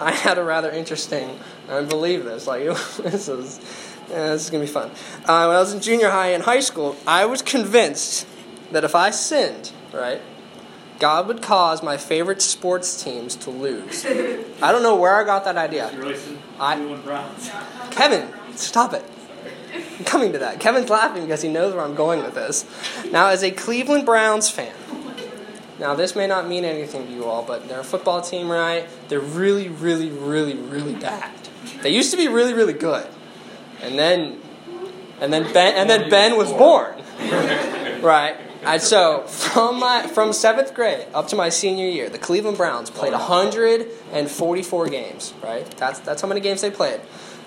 I 0.01 0.13
had 0.13 0.39
a 0.39 0.45
rather 0.45 0.71
interesting. 0.71 1.39
I 1.69 1.83
believe 1.83 2.25
this. 2.25 2.47
Like 2.47 2.65
this 2.99 3.29
is 3.29 3.61
yeah, 4.09 4.31
this 4.31 4.45
is 4.45 4.51
gonna 4.51 4.65
be 4.65 4.71
fun. 4.71 4.91
Uh, 5.25 5.47
when 5.47 5.57
I 5.57 5.61
was 5.61 5.75
in 5.75 5.81
junior 5.81 6.11
high 6.11 6.29
and 6.29 6.43
high 6.43 6.61
school, 6.61 6.97
I 7.07 7.27
was 7.27 7.43
convinced 7.43 8.27
that 8.73 8.85
if 8.85 8.95
I 8.95 9.11
sinned, 9.11 9.71
right, 9.93 10.21
God 11.01 11.29
would 11.29 11.41
cause 11.41 11.83
my 11.83 11.97
favorite 11.97 12.43
sports 12.43 13.03
teams 13.03 13.35
to 13.37 13.51
lose. 13.51 14.05
I 14.05 14.71
don't 14.71 14.83
know 14.83 14.97
where 14.97 15.17
I 15.21 15.25
got 15.25 15.45
that 15.45 15.57
idea. 15.57 15.91
I, 16.61 16.77
Kevin, 17.91 18.29
stop 18.55 18.93
it. 18.93 19.05
I'm 19.99 20.05
coming 20.05 20.33
to 20.33 20.39
that. 20.39 20.61
Kevin's 20.61 20.91
laughing 20.91 21.23
because 21.23 21.41
he 21.41 21.49
knows 21.49 21.75
where 21.75 21.85
I'm 21.85 21.95
going 21.95 22.23
with 22.23 22.35
this. 22.35 22.67
Now, 23.11 23.29
as 23.29 23.43
a 23.43 23.51
Cleveland 23.51 24.05
Browns 24.05 24.51
fan, 24.51 24.75
now 25.79 25.95
this 25.95 26.15
may 26.15 26.27
not 26.27 26.47
mean 26.47 26.67
anything 26.67 27.07
to 27.07 27.13
you 27.13 27.25
all, 27.25 27.43
but 27.45 27.67
they're 27.67 27.81
a 27.81 27.85
football 27.85 28.21
team, 28.21 28.51
right? 28.51 28.87
They're 29.09 29.21
really, 29.21 29.69
really, 29.69 30.11
really, 30.11 30.55
really 30.55 30.95
bad. 30.95 31.33
They 31.81 31.91
used 31.91 32.11
to 32.11 32.19
be 32.19 32.29
really, 32.29 32.53
really 32.53 32.75
good, 32.75 33.07
and 33.81 33.99
then, 33.99 34.39
and 35.19 35.33
then 35.33 35.51
Ben, 35.55 35.77
and 35.77 35.89
then 35.89 36.11
Ben 36.11 36.37
was 36.37 36.53
born, 36.53 37.03
right? 38.03 38.37
And 38.63 38.83
so 38.83 39.23
from 39.23 39.81
my 39.81 40.07
from 40.07 40.33
seventh 40.33 40.75
grade 40.75 41.07
up 41.15 41.29
to 41.29 41.37
my 41.37 41.49
senior 41.49 41.87
year, 41.89 42.11
the 42.11 42.19
Cleveland 42.19 42.57
Browns 42.57 42.91
played 42.91 43.13
144 43.13 44.89
games. 44.89 45.33
Right, 45.43 45.69
that's 45.77 46.01
that's 46.01 46.23
how 46.23 46.29
many 46.29 46.41
games 46.41 46.61
they 46.61 46.71
played. 46.71 47.01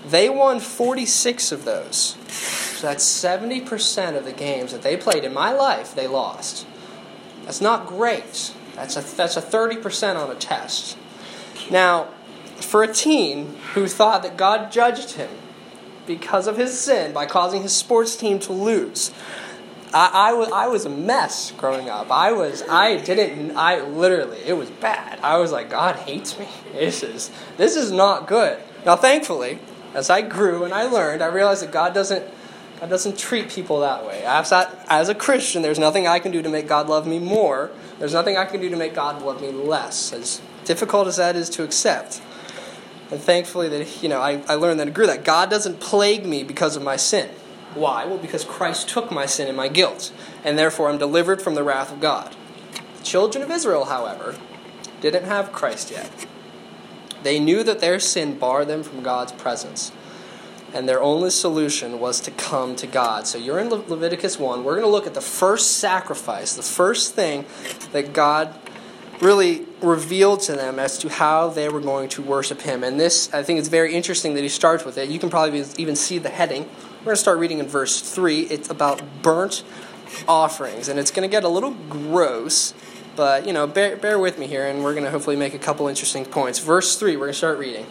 They 0.08 0.30
won 0.30 0.60
46 0.60 1.52
of 1.52 1.66
those. 1.66 2.18
So 2.28 2.88
that's 2.88 3.06
70% 3.06 4.18
of 4.18 4.26
the 4.26 4.34
games 4.34 4.74
that 4.74 4.82
they 4.82 4.98
played 4.98 5.24
in 5.24 5.34
my 5.34 5.54
life. 5.54 5.96
They 5.96 6.08
lost. 6.08 6.66
That's 7.46 7.62
not 7.62 7.88
great. 7.88 8.54
That's 8.76 8.98
a 8.98 9.16
that's 9.16 9.38
a 9.38 9.42
30% 9.42 10.16
on 10.16 10.32
a 10.32 10.36
test. 10.36 10.98
Now, 11.70 12.10
for 12.58 12.84
a 12.84 12.94
teen 12.94 13.56
who 13.74 13.88
thought 13.88 14.24
that 14.24 14.36
God 14.36 14.72
judged 14.72 15.12
him 15.12 15.30
because 16.06 16.48
of 16.48 16.58
his 16.58 16.78
sin 16.78 17.14
by 17.14 17.26
causing 17.26 17.62
his 17.62 17.74
sports 17.74 18.16
team 18.16 18.40
to 18.40 18.54
lose, 18.54 19.12
I, 19.94 20.30
I, 20.30 20.34
was, 20.34 20.52
I 20.52 20.68
was 20.68 20.86
a 20.86 20.90
mess 20.90 21.52
growing 21.52 21.90
up. 21.90 22.10
I 22.10 22.32
was, 22.32 22.64
I 22.68 22.98
didn't, 22.98 23.56
I 23.56 23.82
literally, 23.82 24.40
it 24.44 24.54
was 24.54 24.72
bad. 24.72 25.20
I 25.22 25.38
was 25.38 25.52
like, 25.52 25.70
God 25.70 25.96
hates 25.98 26.38
me. 26.40 26.48
This 26.74 27.04
is, 27.04 27.30
this 27.58 27.76
is 27.76 27.92
not 27.92 28.28
good. 28.28 28.60
Now, 28.86 28.96
thankfully, 28.96 29.60
as 29.94 30.10
I 30.10 30.22
grew 30.22 30.64
and 30.64 30.74
I 30.74 30.84
learned, 30.84 31.22
I 31.22 31.28
realized 31.28 31.62
that 31.62 31.72
God 31.72 31.94
doesn't, 31.94 32.26
God 32.80 32.90
doesn't 32.90 33.20
treat 33.20 33.50
people 33.50 33.82
that 33.82 34.06
way. 34.06 34.24
As, 34.26 34.52
as 34.52 35.10
a 35.10 35.16
Christian, 35.16 35.62
there's 35.62 35.80
nothing 35.80 36.08
I 36.08 36.18
can 36.18 36.32
do 36.32 36.42
to 36.42 36.50
make 36.50 36.68
God 36.68 36.90
love 36.90 37.06
me 37.06 37.20
more. 37.20 37.70
There's 38.00 38.14
nothing 38.14 38.36
I 38.36 38.46
can 38.46 38.60
do 38.60 38.70
to 38.70 38.76
make 38.76 38.96
God 38.96 39.22
love 39.22 39.42
me 39.42 39.52
less. 39.52 40.12
As 40.12 40.42
difficult 40.66 41.08
as 41.08 41.18
that 41.18 41.36
is 41.36 41.50
to 41.52 41.64
accept. 41.64 42.20
And 43.12 43.22
thankfully, 43.22 43.70
that 43.70 44.02
you 44.02 44.10
know, 44.10 44.20
I, 44.20 44.42
I 44.48 44.56
learned 44.56 44.80
that 44.80 44.88
I 44.88 44.92
grew 44.92 45.06
that 45.06 45.24
God 45.24 45.52
doesn't 45.52 45.80
plague 45.80 46.26
me 46.26 46.44
because 46.44 46.76
of 46.76 46.82
my 46.82 46.96
sin. 46.96 47.30
Why? 47.76 48.06
Well, 48.06 48.18
because 48.18 48.44
Christ 48.44 48.90
took 48.90 49.12
my 49.12 49.26
sin 49.26 49.48
and 49.48 49.58
my 49.58 49.68
guilt, 49.68 50.12
and 50.44 50.58
therefore 50.58 50.90
I'm 50.90 50.98
delivered 50.98 51.42
from 51.42 51.56
the 51.56 51.64
wrath 51.64 51.92
of 51.92 52.00
God. 52.00 52.36
The 52.98 53.04
children 53.04 53.44
of 53.44 53.52
Israel, 53.52 53.86
however, 53.86 54.36
didn't 55.02 55.26
have 55.26 55.52
Christ 55.52 55.92
yet. 55.92 56.10
They 57.24 57.40
knew 57.40 57.64
that 57.64 57.80
their 57.80 58.00
sin 58.00 58.38
barred 58.38 58.68
them 58.68 58.84
from 58.84 59.02
God's 59.02 59.32
presence, 59.32 59.92
and 60.74 60.88
their 60.88 61.02
only 61.02 61.30
solution 61.30 62.00
was 62.00 62.20
to 62.22 62.32
come 62.32 62.76
to 62.78 62.88
God. 62.88 63.28
So 63.28 63.38
you're 63.38 63.60
in 63.60 63.70
Le- 63.70 63.84
Leviticus 63.88 64.38
1. 64.38 64.64
We're 64.64 64.74
going 64.74 64.86
to 64.86 64.92
look 64.92 65.08
at 65.08 65.14
the 65.14 65.22
first 65.22 65.78
sacrifice, 65.78 66.56
the 66.56 66.64
first 66.64 67.14
thing 67.14 67.46
that 67.92 68.14
God 68.14 68.54
really 69.22 69.66
revealed 69.82 70.42
to 70.42 70.54
them 70.54 70.80
as 70.80 70.98
to 70.98 71.10
how 71.10 71.48
they 71.48 71.70
were 71.70 71.80
going 71.80 72.10
to 72.10 72.22
worship 72.22 72.62
Him. 72.62 72.84
And 72.84 73.00
this, 73.00 73.34
I 73.34 73.44
think, 73.44 73.60
is 73.60 73.68
very 73.70 73.94
interesting 73.94 74.34
that 74.34 74.42
he 74.42 74.50
starts 74.50 74.84
with 74.84 74.98
it. 74.98 75.10
You 75.10 75.20
can 75.20 75.30
probably 75.30 75.64
even 75.78 75.96
see 75.96 76.18
the 76.18 76.30
heading 76.30 76.70
we're 77.04 77.08
going 77.08 77.16
to 77.16 77.22
start 77.22 77.40
reading 77.40 77.60
in 77.60 77.68
verse 77.68 78.00
3. 78.00 78.44
It's 78.44 78.70
about 78.70 79.02
burnt 79.22 79.66
offerings, 80.26 80.88
and 80.88 80.98
it's 80.98 81.12
going 81.12 81.30
to 81.30 81.32
get 81.32 81.44
a 81.44 81.50
little 81.50 81.72
gross, 81.90 82.74
but, 83.18 83.46
you 83.46 83.52
know, 83.52 83.68
bear, 83.68 83.98
bear 83.98 84.18
with 84.18 84.40
me 84.40 84.48
here, 84.48 84.66
and 84.66 84.86
we're 84.86 84.94
going 84.94 85.04
to 85.04 85.12
hopefully 85.12 85.36
make 85.36 85.54
a 85.54 85.60
couple 85.60 85.90
interesting 85.90 86.24
points. 86.24 86.60
Verse 86.60 86.96
3, 86.96 87.18
we're 87.18 87.24
going 87.26 87.32
to 87.34 87.38
start 87.38 87.60
reading. 87.60 87.88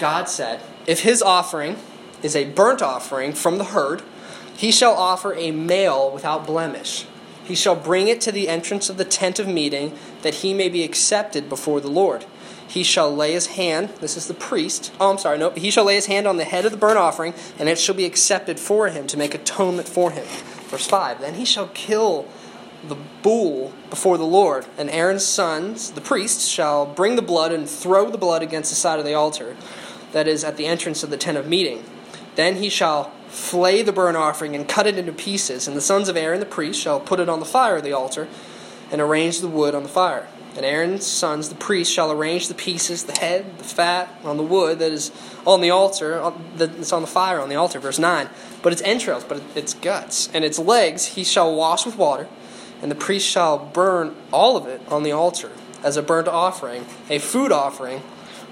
God 0.00 0.28
said, 0.28 0.62
If 0.88 1.02
his 1.02 1.22
offering 1.22 1.76
is 2.24 2.34
a 2.34 2.50
burnt 2.50 2.82
offering 2.82 3.32
from 3.32 3.58
the 3.58 3.64
herd, 3.66 4.02
he 4.56 4.72
shall 4.72 4.94
offer 4.94 5.32
a 5.34 5.52
male 5.52 6.10
without 6.10 6.44
blemish. 6.44 7.06
He 7.44 7.54
shall 7.54 7.76
bring 7.76 8.08
it 8.08 8.20
to 8.22 8.32
the 8.32 8.48
entrance 8.48 8.90
of 8.90 8.96
the 8.96 9.04
tent 9.04 9.38
of 9.38 9.46
meeting, 9.46 9.96
that 10.22 10.36
he 10.36 10.54
may 10.54 10.68
be 10.68 10.82
accepted 10.82 11.48
before 11.48 11.80
the 11.80 11.86
Lord 11.86 12.24
he 12.68 12.82
shall 12.82 13.14
lay 13.14 13.32
his 13.32 13.48
hand, 13.48 13.90
this 14.00 14.16
is 14.16 14.26
the 14.26 14.34
priest, 14.34 14.92
oh, 15.00 15.10
I'm 15.10 15.18
sorry, 15.18 15.38
no, 15.38 15.50
he 15.50 15.70
shall 15.70 15.84
lay 15.84 15.94
his 15.94 16.06
hand 16.06 16.26
on 16.26 16.36
the 16.36 16.44
head 16.44 16.64
of 16.64 16.72
the 16.72 16.78
burnt 16.78 16.98
offering, 16.98 17.34
and 17.58 17.68
it 17.68 17.78
shall 17.78 17.94
be 17.94 18.04
accepted 18.04 18.58
for 18.58 18.88
him 18.88 19.06
to 19.06 19.16
make 19.16 19.34
atonement 19.34 19.88
for 19.88 20.10
him. 20.10 20.24
Verse 20.68 20.86
5 20.86 21.20
Then 21.20 21.34
he 21.34 21.44
shall 21.44 21.68
kill 21.68 22.26
the 22.86 22.96
bull 23.22 23.72
before 23.90 24.18
the 24.18 24.24
Lord, 24.24 24.66
and 24.76 24.90
Aaron's 24.90 25.24
sons, 25.24 25.92
the 25.92 26.00
priests, 26.00 26.46
shall 26.46 26.86
bring 26.86 27.16
the 27.16 27.22
blood 27.22 27.52
and 27.52 27.68
throw 27.68 28.10
the 28.10 28.18
blood 28.18 28.42
against 28.42 28.70
the 28.70 28.76
side 28.76 28.98
of 28.98 29.04
the 29.04 29.14
altar, 29.14 29.56
that 30.12 30.28
is 30.28 30.44
at 30.44 30.56
the 30.56 30.66
entrance 30.66 31.02
of 31.02 31.10
the 31.10 31.16
tent 31.16 31.38
of 31.38 31.48
meeting. 31.48 31.84
Then 32.34 32.56
he 32.56 32.68
shall 32.68 33.12
flay 33.28 33.82
the 33.82 33.92
burnt 33.92 34.16
offering 34.16 34.54
and 34.54 34.68
cut 34.68 34.86
it 34.86 34.98
into 34.98 35.12
pieces, 35.12 35.66
and 35.66 35.76
the 35.76 35.80
sons 35.80 36.08
of 36.08 36.16
Aaron 36.16 36.40
the 36.40 36.46
priest 36.46 36.80
shall 36.80 37.00
put 37.00 37.20
it 37.20 37.28
on 37.28 37.40
the 37.40 37.46
fire 37.46 37.76
of 37.76 37.82
the 37.82 37.92
altar 37.92 38.28
and 38.90 39.00
arrange 39.00 39.40
the 39.40 39.48
wood 39.48 39.74
on 39.74 39.82
the 39.82 39.88
fire. 39.88 40.28
And 40.56 40.64
Aaron's 40.64 41.06
sons, 41.06 41.48
the 41.48 41.54
priests, 41.54 41.92
shall 41.92 42.10
arrange 42.10 42.48
the 42.48 42.54
pieces, 42.54 43.04
the 43.04 43.18
head, 43.18 43.58
the 43.58 43.64
fat, 43.64 44.08
on 44.24 44.36
the 44.36 44.42
wood 44.42 44.78
that 44.78 44.90
is 44.90 45.12
on 45.46 45.60
the 45.60 45.70
altar, 45.70 46.20
uh, 46.20 46.32
that's 46.56 46.92
on 46.92 47.02
the 47.02 47.08
fire 47.08 47.40
on 47.40 47.48
the 47.48 47.56
altar. 47.56 47.78
Verse 47.78 47.98
9. 47.98 48.28
But 48.62 48.72
its 48.72 48.82
entrails, 48.82 49.24
but 49.24 49.42
its 49.54 49.74
guts, 49.74 50.30
and 50.32 50.44
its 50.44 50.58
legs 50.58 51.06
he 51.06 51.24
shall 51.24 51.54
wash 51.54 51.84
with 51.84 51.96
water, 51.96 52.26
and 52.80 52.90
the 52.90 52.96
priest 52.96 53.28
shall 53.28 53.58
burn 53.58 54.14
all 54.32 54.56
of 54.56 54.66
it 54.66 54.80
on 54.88 55.02
the 55.02 55.12
altar 55.12 55.50
as 55.82 55.96
a 55.96 56.02
burnt 56.02 56.28
offering, 56.28 56.86
a 57.10 57.18
food 57.18 57.52
offering 57.52 58.02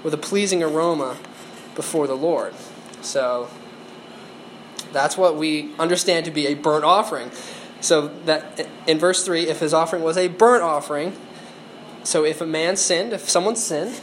with 0.03 0.13
a 0.13 0.17
pleasing 0.17 0.63
aroma 0.63 1.17
before 1.75 2.07
the 2.07 2.15
Lord. 2.15 2.53
So 3.01 3.49
that's 4.93 5.17
what 5.17 5.35
we 5.35 5.73
understand 5.77 6.25
to 6.25 6.31
be 6.31 6.47
a 6.47 6.53
burnt 6.53 6.85
offering. 6.85 7.31
So 7.81 8.07
that 8.25 8.67
in 8.87 8.97
verse 8.99 9.25
3, 9.25 9.47
if 9.47 9.59
his 9.59 9.73
offering 9.73 10.01
was 10.01 10.17
a 10.17 10.27
burnt 10.27 10.63
offering, 10.63 11.15
so 12.05 12.23
if 12.23 12.41
a 12.41 12.45
man 12.45 12.77
sinned, 12.77 13.13
if 13.13 13.29
someone 13.29 13.55
sinned, 13.55 13.99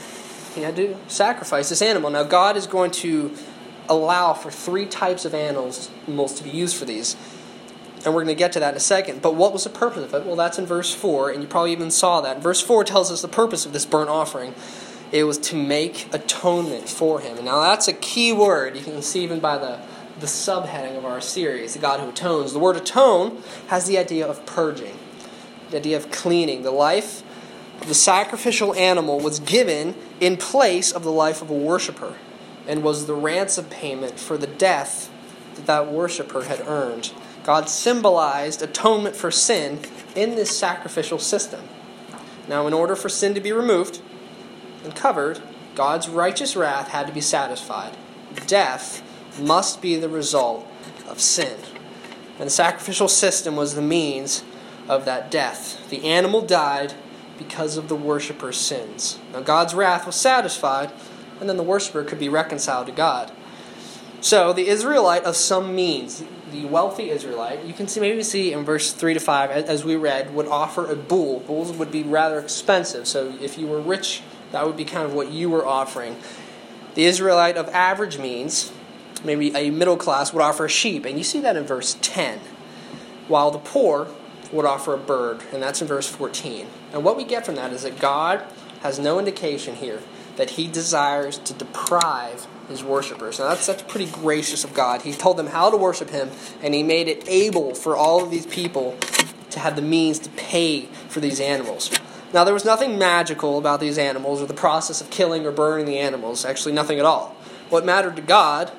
he 0.54 0.62
had 0.62 0.76
to 0.76 0.96
sacrifice 1.08 1.68
this 1.68 1.80
animal. 1.80 2.10
Now, 2.10 2.24
God 2.24 2.56
is 2.56 2.66
going 2.66 2.90
to 2.92 3.34
allow 3.88 4.32
for 4.32 4.50
three 4.50 4.86
types 4.86 5.24
of 5.24 5.34
animals 5.34 5.90
to 6.06 6.44
be 6.44 6.50
used 6.50 6.76
for 6.76 6.84
these. 6.84 7.16
And 8.04 8.14
we're 8.14 8.24
going 8.24 8.34
to 8.34 8.38
get 8.38 8.52
to 8.52 8.60
that 8.60 8.70
in 8.70 8.76
a 8.76 8.80
second. 8.80 9.22
But 9.22 9.36
what 9.36 9.52
was 9.52 9.64
the 9.64 9.70
purpose 9.70 10.04
of 10.04 10.14
it? 10.14 10.26
Well, 10.26 10.36
that's 10.36 10.58
in 10.58 10.66
verse 10.66 10.92
4, 10.92 11.30
and 11.30 11.42
you 11.42 11.48
probably 11.48 11.72
even 11.72 11.90
saw 11.90 12.20
that. 12.22 12.42
Verse 12.42 12.60
4 12.60 12.84
tells 12.84 13.12
us 13.12 13.22
the 13.22 13.28
purpose 13.28 13.64
of 13.64 13.72
this 13.72 13.86
burnt 13.86 14.10
offering. 14.10 14.54
It 15.12 15.24
was 15.24 15.38
to 15.38 15.56
make 15.56 16.12
atonement 16.12 16.88
for 16.88 17.20
him. 17.20 17.36
And 17.36 17.44
now 17.44 17.60
that's 17.60 17.86
a 17.86 17.92
key 17.92 18.32
word. 18.32 18.76
You 18.76 18.82
can 18.82 19.02
see 19.02 19.22
even 19.22 19.40
by 19.40 19.58
the, 19.58 19.80
the 20.18 20.26
subheading 20.26 20.96
of 20.96 21.04
our 21.04 21.20
series, 21.20 21.74
the 21.74 21.78
God 21.78 22.00
who 22.00 22.08
atones. 22.08 22.52
The 22.52 22.58
word 22.58 22.76
atone 22.76 23.42
has 23.68 23.86
the 23.86 23.98
idea 23.98 24.26
of 24.26 24.44
purging, 24.46 24.98
the 25.70 25.76
idea 25.76 25.96
of 25.96 26.10
cleaning. 26.10 26.62
The 26.62 26.70
life 26.70 27.21
the 27.86 27.94
sacrificial 27.94 28.74
animal 28.74 29.18
was 29.18 29.40
given 29.40 29.94
in 30.20 30.36
place 30.36 30.92
of 30.92 31.04
the 31.04 31.12
life 31.12 31.42
of 31.42 31.50
a 31.50 31.54
worshiper 31.54 32.16
and 32.66 32.82
was 32.82 33.06
the 33.06 33.14
ransom 33.14 33.64
payment 33.66 34.18
for 34.18 34.38
the 34.38 34.46
death 34.46 35.10
that 35.54 35.66
that 35.66 35.92
worshiper 35.92 36.44
had 36.44 36.60
earned. 36.66 37.12
God 37.44 37.68
symbolized 37.68 38.62
atonement 38.62 39.16
for 39.16 39.30
sin 39.30 39.80
in 40.14 40.36
this 40.36 40.56
sacrificial 40.56 41.18
system. 41.18 41.62
Now, 42.48 42.66
in 42.66 42.72
order 42.72 42.94
for 42.94 43.08
sin 43.08 43.34
to 43.34 43.40
be 43.40 43.52
removed 43.52 44.00
and 44.84 44.94
covered, 44.94 45.40
God's 45.74 46.08
righteous 46.08 46.54
wrath 46.54 46.88
had 46.88 47.06
to 47.06 47.12
be 47.12 47.20
satisfied. 47.20 47.96
Death 48.46 49.02
must 49.40 49.80
be 49.80 49.96
the 49.96 50.08
result 50.08 50.66
of 51.08 51.20
sin. 51.20 51.58
And 52.38 52.46
the 52.46 52.50
sacrificial 52.50 53.08
system 53.08 53.56
was 53.56 53.74
the 53.74 53.82
means 53.82 54.44
of 54.88 55.04
that 55.04 55.30
death. 55.30 55.88
The 55.90 56.04
animal 56.04 56.40
died 56.42 56.94
because 57.42 57.76
of 57.76 57.88
the 57.88 57.96
worshiper's 57.96 58.56
sins. 58.56 59.18
Now, 59.32 59.40
God's 59.40 59.74
wrath 59.74 60.06
was 60.06 60.16
satisfied, 60.16 60.92
and 61.40 61.48
then 61.48 61.56
the 61.56 61.62
worshiper 61.62 62.04
could 62.04 62.18
be 62.18 62.28
reconciled 62.28 62.86
to 62.86 62.92
God. 62.92 63.32
So, 64.20 64.52
the 64.52 64.68
Israelite 64.68 65.24
of 65.24 65.34
some 65.34 65.74
means, 65.74 66.22
the 66.52 66.64
wealthy 66.66 67.10
Israelite, 67.10 67.64
you 67.64 67.72
can 67.72 67.88
see, 67.88 67.98
maybe 67.98 68.22
see 68.22 68.52
in 68.52 68.64
verse 68.64 68.92
3 68.92 69.14
to 69.14 69.20
5, 69.20 69.50
as 69.50 69.84
we 69.84 69.96
read, 69.96 70.34
would 70.34 70.46
offer 70.46 70.88
a 70.88 70.94
bull. 70.94 71.40
Bulls 71.40 71.72
would 71.72 71.90
be 71.90 72.04
rather 72.04 72.38
expensive, 72.38 73.08
so 73.08 73.36
if 73.40 73.58
you 73.58 73.66
were 73.66 73.80
rich, 73.80 74.22
that 74.52 74.64
would 74.64 74.76
be 74.76 74.84
kind 74.84 75.04
of 75.04 75.14
what 75.14 75.32
you 75.32 75.50
were 75.50 75.66
offering. 75.66 76.16
The 76.94 77.04
Israelite 77.04 77.56
of 77.56 77.68
average 77.70 78.18
means, 78.18 78.70
maybe 79.24 79.54
a 79.56 79.70
middle 79.70 79.96
class, 79.96 80.32
would 80.32 80.42
offer 80.42 80.66
a 80.66 80.68
sheep, 80.70 81.04
and 81.04 81.18
you 81.18 81.24
see 81.24 81.40
that 81.40 81.56
in 81.56 81.64
verse 81.64 81.96
10. 82.02 82.38
While 83.26 83.50
the 83.50 83.58
poor 83.58 84.08
would 84.52 84.66
offer 84.66 84.94
a 84.94 84.98
bird, 84.98 85.42
and 85.52 85.62
that's 85.62 85.82
in 85.82 85.88
verse 85.88 86.08
14. 86.08 86.66
And 86.92 87.04
what 87.04 87.16
we 87.16 87.24
get 87.24 87.46
from 87.46 87.54
that 87.56 87.72
is 87.72 87.82
that 87.82 87.98
God 87.98 88.44
has 88.82 88.98
no 88.98 89.18
indication 89.18 89.76
here 89.76 90.00
that 90.36 90.50
he 90.50 90.66
desires 90.66 91.38
to 91.38 91.52
deprive 91.54 92.46
his 92.68 92.82
worshippers. 92.82 93.38
Now 93.38 93.48
that's 93.48 93.66
that's 93.66 93.82
pretty 93.82 94.10
gracious 94.10 94.64
of 94.64 94.74
God. 94.74 95.02
He 95.02 95.12
told 95.12 95.36
them 95.36 95.48
how 95.48 95.70
to 95.70 95.76
worship 95.76 96.10
him, 96.10 96.30
and 96.62 96.74
he 96.74 96.82
made 96.82 97.08
it 97.08 97.24
able 97.28 97.74
for 97.74 97.96
all 97.96 98.22
of 98.22 98.30
these 98.30 98.46
people 98.46 98.96
to 99.50 99.60
have 99.60 99.76
the 99.76 99.82
means 99.82 100.18
to 100.20 100.30
pay 100.30 100.82
for 101.08 101.20
these 101.20 101.40
animals. 101.40 101.90
Now 102.32 102.44
there 102.44 102.54
was 102.54 102.64
nothing 102.64 102.98
magical 102.98 103.58
about 103.58 103.80
these 103.80 103.98
animals 103.98 104.40
or 104.40 104.46
the 104.46 104.54
process 104.54 105.00
of 105.00 105.10
killing 105.10 105.44
or 105.46 105.52
burning 105.52 105.86
the 105.86 105.98
animals, 105.98 106.44
actually 106.44 106.72
nothing 106.72 106.98
at 106.98 107.04
all. 107.04 107.36
What 107.68 107.84
mattered 107.84 108.16
to 108.16 108.22
God 108.22 108.72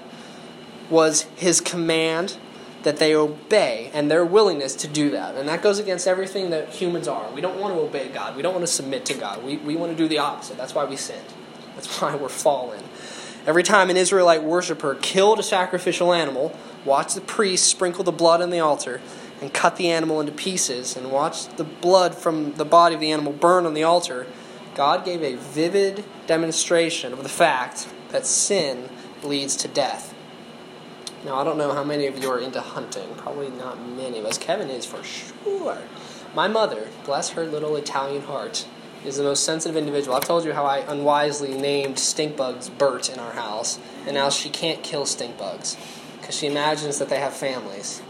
was 0.90 1.24
his 1.36 1.62
command 1.62 2.38
that 2.84 2.98
they 2.98 3.16
obey 3.16 3.90
and 3.94 4.10
their 4.10 4.26
willingness 4.26 4.76
to 4.78 4.88
do 4.88 5.12
that. 5.12 5.36
And 5.36 5.48
that 5.50 5.62
goes 5.62 5.80
against 5.80 6.08
everything 6.08 6.50
that 6.52 6.70
humans 6.70 7.08
are. 7.08 7.32
We 7.32 7.42
don't 7.42 7.60
want 7.60 7.74
to 7.74 7.80
obey 7.80 8.10
God. 8.10 8.36
We 8.36 8.42
don't 8.42 8.54
want 8.54 8.66
to 8.66 8.72
submit 8.72 9.06
to 9.06 9.14
God. 9.14 9.44
We, 9.44 9.58
we 9.58 9.76
want 9.76 9.92
to 9.92 9.98
do 9.98 10.08
the 10.08 10.20
opposite. 10.20 10.58
That's 10.58 10.76
why 10.76 10.86
we 10.86 10.96
sinned. 10.96 11.26
That's 11.76 12.02
why 12.02 12.16
we're 12.16 12.30
fallen. 12.30 12.84
Every 13.46 13.64
time 13.64 13.90
an 13.90 13.98
Israelite 13.98 14.44
worshiper 14.44 14.96
killed 14.96 15.40
a 15.40 15.44
sacrificial 15.44 16.14
animal, 16.14 16.56
watched 16.86 17.16
the 17.16 17.22
priest 17.22 17.66
sprinkle 17.66 18.04
the 18.04 18.12
blood 18.12 18.42
on 18.42 18.52
the 18.52 18.60
altar 18.60 19.02
and 19.42 19.54
cut 19.54 19.76
the 19.76 19.90
animal 19.90 20.22
into 20.22 20.32
pieces, 20.32 20.96
and 20.96 21.12
watched 21.12 21.58
the 21.58 21.66
blood 21.66 22.16
from 22.16 22.54
the 22.54 22.64
body 22.64 22.96
of 22.96 23.02
the 23.02 23.12
animal 23.12 23.34
burn 23.34 23.66
on 23.66 23.74
the 23.74 23.84
altar, 23.84 24.26
God 24.74 25.04
gave 25.04 25.22
a 25.22 25.36
vivid 25.36 26.06
demonstration 26.28 27.12
of 27.12 27.22
the 27.24 27.30
fact 27.30 27.90
that 28.10 28.26
sin 28.26 28.90
leads 29.22 29.58
to 29.58 29.68
death. 29.68 30.13
Now, 31.26 31.36
I 31.36 31.44
don't 31.44 31.58
know 31.58 31.74
how 31.74 31.84
many 31.84 32.08
of 32.08 32.22
you 32.22 32.30
are 32.30 32.40
into 32.40 32.60
hunting. 32.60 33.16
Probably 33.16 33.50
not 33.50 33.82
many 33.82 34.20
of 34.20 34.26
us. 34.26 34.38
Kevin 34.38 34.70
is 34.70 34.86
for 34.86 35.02
sure. 35.04 35.78
My 36.36 36.48
mother, 36.48 36.90
bless 37.06 37.30
her 37.30 37.46
little 37.46 37.76
Italian 37.78 38.24
heart, 38.24 38.66
is 39.06 39.18
the 39.18 39.24
most 39.24 39.44
sensitive 39.44 39.78
individual. 39.78 40.16
I've 40.16 40.26
told 40.26 40.44
you 40.44 40.54
how 40.54 40.66
I 40.66 40.80
unwisely 40.80 41.54
named 41.54 42.00
stink 42.00 42.36
bugs 42.36 42.70
Bert 42.70 43.10
in 43.10 43.20
our 43.20 43.34
house, 43.34 43.80
and 44.06 44.16
now 44.16 44.30
she 44.30 44.50
can't 44.50 44.84
kill 44.84 45.06
stink 45.06 45.38
bugs 45.38 45.78
because 46.20 46.38
she 46.38 46.48
imagines 46.48 47.00
that 47.00 47.10
they 47.10 47.20
have 47.20 47.34
families. 47.34 48.02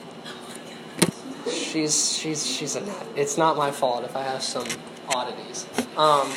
she's 1.52 2.16
she's 2.18 2.46
she's 2.46 2.76
a 2.76 2.82
nut. 2.82 3.08
It's 3.16 3.38
not 3.38 3.58
my 3.58 3.72
fault 3.72 4.04
if 4.04 4.16
I 4.16 4.24
have 4.24 4.42
some 4.42 4.68
oddities. 5.10 5.68
Um, 5.98 6.32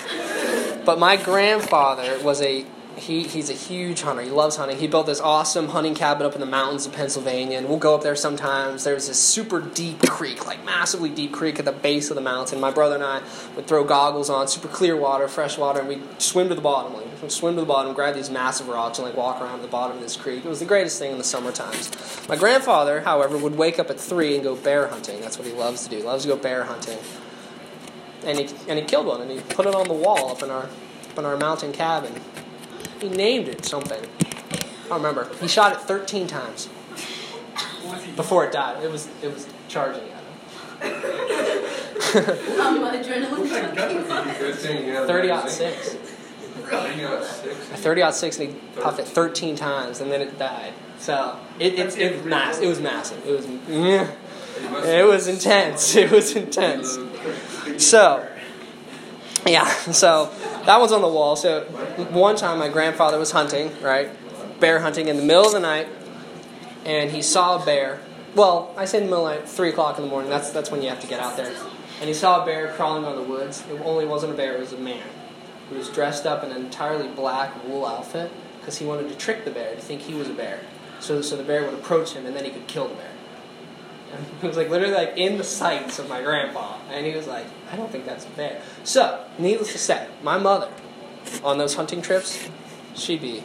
but 0.84 0.98
my 0.98 1.16
grandfather 1.16 2.18
was 2.22 2.42
a 2.42 2.64
he, 2.96 3.24
he's 3.24 3.50
a 3.50 3.54
huge 3.54 4.00
hunter. 4.00 4.22
He 4.22 4.30
loves 4.30 4.56
hunting. 4.56 4.78
He 4.78 4.86
built 4.86 5.06
this 5.06 5.20
awesome 5.20 5.68
hunting 5.68 5.94
cabin 5.94 6.26
up 6.26 6.34
in 6.34 6.40
the 6.40 6.46
mountains 6.46 6.86
of 6.86 6.92
Pennsylvania, 6.92 7.58
and 7.58 7.68
we'll 7.68 7.78
go 7.78 7.94
up 7.94 8.02
there 8.02 8.16
sometimes. 8.16 8.84
There's 8.84 9.08
this 9.08 9.20
super 9.20 9.60
deep 9.60 10.00
creek, 10.08 10.46
like 10.46 10.64
massively 10.64 11.10
deep 11.10 11.32
creek 11.32 11.58
at 11.58 11.66
the 11.66 11.72
base 11.72 12.10
of 12.10 12.16
the 12.16 12.22
mountain. 12.22 12.58
My 12.58 12.70
brother 12.70 12.94
and 12.94 13.04
I 13.04 13.20
would 13.54 13.66
throw 13.66 13.84
goggles 13.84 14.30
on, 14.30 14.48
super 14.48 14.68
clear 14.68 14.96
water, 14.96 15.28
fresh 15.28 15.58
water, 15.58 15.80
and 15.80 15.88
we'd 15.88 16.20
swim 16.20 16.48
to 16.48 16.54
the 16.54 16.62
bottom. 16.62 16.94
Like, 16.94 17.20
we'd 17.20 17.30
swim 17.30 17.54
to 17.56 17.60
the 17.60 17.66
bottom, 17.66 17.92
grab 17.92 18.14
these 18.14 18.30
massive 18.30 18.68
rocks, 18.68 18.98
and 18.98 19.06
like 19.06 19.16
walk 19.16 19.42
around 19.42 19.60
the 19.60 19.68
bottom 19.68 19.98
of 19.98 20.02
this 20.02 20.16
creek. 20.16 20.44
It 20.44 20.48
was 20.48 20.60
the 20.60 20.64
greatest 20.64 20.98
thing 20.98 21.12
in 21.12 21.18
the 21.18 21.24
summer 21.24 21.52
times. 21.52 21.90
My 22.28 22.36
grandfather, 22.36 23.02
however, 23.02 23.36
would 23.36 23.56
wake 23.56 23.78
up 23.78 23.90
at 23.90 24.00
three 24.00 24.34
and 24.34 24.42
go 24.42 24.56
bear 24.56 24.88
hunting. 24.88 25.20
That's 25.20 25.38
what 25.38 25.46
he 25.46 25.52
loves 25.52 25.84
to 25.84 25.90
do. 25.90 25.98
He 25.98 26.02
loves 26.02 26.22
to 26.22 26.30
go 26.30 26.36
bear 26.36 26.64
hunting. 26.64 26.98
And 28.24 28.38
he, 28.38 28.48
and 28.68 28.78
he 28.78 28.84
killed 28.86 29.06
one, 29.06 29.20
and 29.20 29.30
he 29.30 29.40
put 29.40 29.66
it 29.66 29.74
on 29.74 29.86
the 29.86 29.94
wall 29.94 30.30
up 30.30 30.42
in 30.42 30.50
our, 30.50 30.64
up 31.10 31.18
in 31.18 31.24
our 31.26 31.36
mountain 31.36 31.72
cabin. 31.72 32.14
He 33.00 33.08
named 33.08 33.48
it 33.48 33.64
something. 33.64 34.02
I 34.20 34.88
don't 34.88 35.02
remember. 35.02 35.28
He 35.40 35.48
shot 35.48 35.72
it 35.72 35.80
13 35.80 36.26
times 36.26 36.68
before 38.16 38.44
it 38.44 38.52
died. 38.52 38.82
It 38.82 38.90
was 38.90 39.08
it 39.22 39.32
was 39.32 39.48
charging 39.68 40.02
at 40.02 40.08
him. 40.08 40.26
Adrenaline 43.02 43.48
junkie. 43.76 44.38
Good 44.38 44.54
thing 44.54 44.86
you 44.86 44.92
have 44.92 45.06
30 45.06 45.28
a 45.28 45.34
out 45.34 45.50
six. 45.50 45.96
30 46.66 47.04
aught 47.04 47.24
six. 47.24 47.70
A 47.70 47.76
30 47.76 48.02
aught 48.02 48.14
six, 48.14 48.38
and 48.38 48.48
he 48.50 48.80
puffed 48.80 48.98
it 48.98 49.06
13 49.06 49.56
times, 49.56 50.00
and 50.00 50.10
then 50.10 50.20
it 50.20 50.38
died. 50.38 50.72
So 50.98 51.38
it 51.58 51.78
it, 51.78 52.24
mass. 52.24 52.58
It 52.58 52.66
was 52.66 52.80
massive. 52.80 53.24
It 53.26 53.32
was 53.32 53.46
it 54.86 55.06
was 55.06 55.28
intense. 55.28 55.94
It 55.94 56.10
was 56.10 56.34
intense. 56.34 56.98
So 57.78 58.26
yeah. 59.48 59.68
So 59.92 60.32
that 60.64 60.80
one's 60.80 60.90
on 60.90 61.02
the 61.02 61.08
wall. 61.08 61.36
So 61.36 61.62
one 62.10 62.34
time 62.34 62.58
my 62.58 62.68
grandfather 62.68 63.16
was 63.16 63.30
hunting, 63.30 63.70
right, 63.80 64.10
bear 64.58 64.80
hunting 64.80 65.06
in 65.06 65.16
the 65.16 65.22
middle 65.22 65.46
of 65.46 65.52
the 65.52 65.60
night, 65.60 65.86
and 66.84 67.12
he 67.12 67.22
saw 67.22 67.62
a 67.62 67.64
bear. 67.64 68.00
Well, 68.34 68.74
I 68.76 68.86
say 68.86 68.98
in 68.98 69.04
the 69.04 69.10
middle 69.10 69.28
of 69.28 69.34
the 69.34 69.40
night, 69.40 69.48
three 69.48 69.70
o'clock 69.70 69.98
in 69.98 70.04
the 70.04 70.10
morning. 70.10 70.30
That's 70.30 70.50
that's 70.50 70.72
when 70.72 70.82
you 70.82 70.88
have 70.88 71.00
to 71.00 71.06
get 71.06 71.20
out 71.20 71.36
there. 71.36 71.54
And 72.00 72.08
he 72.08 72.14
saw 72.14 72.42
a 72.42 72.44
bear 72.44 72.72
crawling 72.72 73.04
of 73.04 73.14
the 73.14 73.22
woods. 73.22 73.64
It 73.70 73.80
only 73.82 74.04
wasn't 74.04 74.32
a 74.32 74.36
bear; 74.36 74.54
it 74.54 74.60
was 74.60 74.72
a 74.72 74.78
man. 74.78 75.06
He 75.70 75.76
was 75.76 75.88
dressed 75.90 76.26
up 76.26 76.42
in 76.42 76.50
an 76.50 76.56
entirely 76.56 77.08
black 77.08 77.52
wool 77.66 77.86
outfit 77.86 78.32
because 78.58 78.78
he 78.78 78.84
wanted 78.84 79.08
to 79.08 79.16
trick 79.16 79.44
the 79.44 79.52
bear 79.52 79.76
to 79.76 79.80
think 79.80 80.02
he 80.02 80.14
was 80.14 80.28
a 80.28 80.34
bear. 80.34 80.60
So 80.98 81.22
so 81.22 81.36
the 81.36 81.44
bear 81.44 81.64
would 81.64 81.74
approach 81.74 82.14
him, 82.14 82.26
and 82.26 82.34
then 82.34 82.44
he 82.44 82.50
could 82.50 82.66
kill 82.66 82.88
the 82.88 82.94
bear. 82.94 83.15
It 84.42 84.46
was 84.46 84.56
like 84.56 84.70
literally 84.70 84.94
like 84.94 85.14
in 85.16 85.38
the 85.38 85.44
sights 85.44 85.98
of 85.98 86.08
my 86.08 86.22
grandpa, 86.22 86.78
and 86.90 87.04
he 87.04 87.14
was 87.14 87.26
like, 87.26 87.46
"I 87.70 87.76
don't 87.76 87.90
think 87.90 88.06
that's 88.06 88.24
bear." 88.24 88.60
So, 88.84 89.24
needless 89.38 89.72
to 89.72 89.78
say, 89.78 90.08
my 90.22 90.38
mother, 90.38 90.70
on 91.42 91.58
those 91.58 91.74
hunting 91.74 92.02
trips, 92.02 92.48
she'd 92.94 93.20
be 93.20 93.42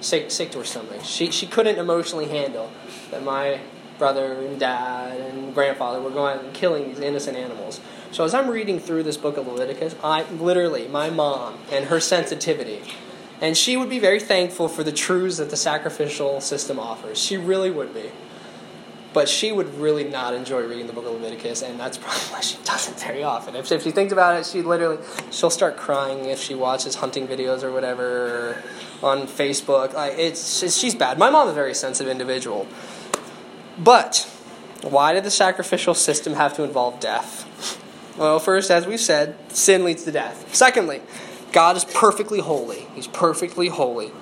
sick, 0.00 0.30
sick 0.30 0.50
to 0.52 0.58
her 0.58 0.64
stomach. 0.64 1.00
She 1.04 1.30
she 1.30 1.46
couldn't 1.46 1.78
emotionally 1.78 2.28
handle 2.28 2.70
that 3.10 3.22
my 3.22 3.60
brother 3.98 4.34
and 4.34 4.58
dad 4.58 5.18
and 5.20 5.54
grandfather 5.54 6.00
were 6.00 6.10
going 6.10 6.38
and 6.38 6.52
killing 6.52 6.88
these 6.88 7.00
innocent 7.00 7.36
animals. 7.36 7.80
So 8.10 8.24
as 8.24 8.34
I'm 8.34 8.48
reading 8.48 8.78
through 8.78 9.04
this 9.04 9.16
book 9.16 9.36
of 9.36 9.46
Leviticus, 9.46 9.94
I 10.02 10.24
literally 10.30 10.88
my 10.88 11.10
mom 11.10 11.58
and 11.72 11.86
her 11.86 12.00
sensitivity. 12.00 12.80
And 13.40 13.56
she 13.56 13.76
would 13.76 13.90
be 13.90 13.98
very 13.98 14.20
thankful 14.20 14.68
for 14.68 14.84
the 14.84 14.92
truths 14.92 15.38
that 15.38 15.50
the 15.50 15.56
sacrificial 15.56 16.40
system 16.40 16.78
offers. 16.78 17.18
She 17.18 17.36
really 17.36 17.70
would 17.70 17.92
be. 17.92 18.10
But 19.14 19.28
she 19.28 19.52
would 19.52 19.72
really 19.78 20.04
not 20.04 20.34
enjoy 20.34 20.62
reading 20.64 20.86
the 20.86 20.92
book 20.92 21.06
of 21.06 21.12
Leviticus, 21.12 21.62
and 21.62 21.80
that's 21.80 21.96
probably 22.04 22.20
why 22.24 22.40
she 22.40 22.58
doesn't 22.64 23.00
very 23.00 23.22
often. 23.22 23.56
If, 23.56 23.72
if 23.72 23.82
she 23.82 23.90
thinks 23.90 24.12
about 24.12 24.38
it, 24.38 24.44
she 24.44 24.60
literally 24.60 24.98
she'll 25.30 25.48
start 25.48 25.78
crying 25.78 26.26
if 26.26 26.40
she 26.40 26.54
watches 26.54 26.96
hunting 26.96 27.26
videos 27.26 27.62
or 27.62 27.72
whatever 27.72 28.62
on 29.02 29.26
Facebook. 29.26 29.94
Like 29.94 30.18
it's, 30.18 30.76
she's 30.76 30.94
bad. 30.94 31.18
My 31.18 31.30
mom's 31.30 31.52
a 31.52 31.54
very 31.54 31.74
sensitive 31.74 32.10
individual. 32.10 32.66
But 33.78 34.30
why 34.82 35.14
did 35.14 35.24
the 35.24 35.30
sacrificial 35.30 35.94
system 35.94 36.34
have 36.34 36.54
to 36.54 36.64
involve 36.64 37.00
death? 37.00 37.80
Well, 38.16 38.38
first, 38.38 38.70
as 38.70 38.86
we've 38.86 39.00
said, 39.00 39.36
sin 39.48 39.84
leads 39.84 40.04
to 40.04 40.12
death. 40.12 40.54
Secondly, 40.54 41.02
God 41.52 41.76
is 41.76 41.84
perfectly 41.84 42.40
holy. 42.40 42.86
He's 42.94 43.06
perfectly 43.06 43.68
holy. 43.68 44.12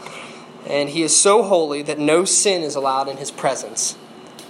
And 0.66 0.90
he 0.90 1.02
is 1.02 1.18
so 1.18 1.42
holy 1.42 1.83
that 1.83 1.98
no 1.98 2.24
sin 2.24 2.62
is 2.62 2.74
allowed 2.74 3.09
in 3.09 3.16
his 3.16 3.31
presence. 3.31 3.96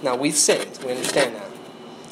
Now, 0.03 0.15
we've 0.15 0.35
sinned. 0.35 0.79
We 0.85 0.91
understand 0.91 1.35
that. 1.35 1.47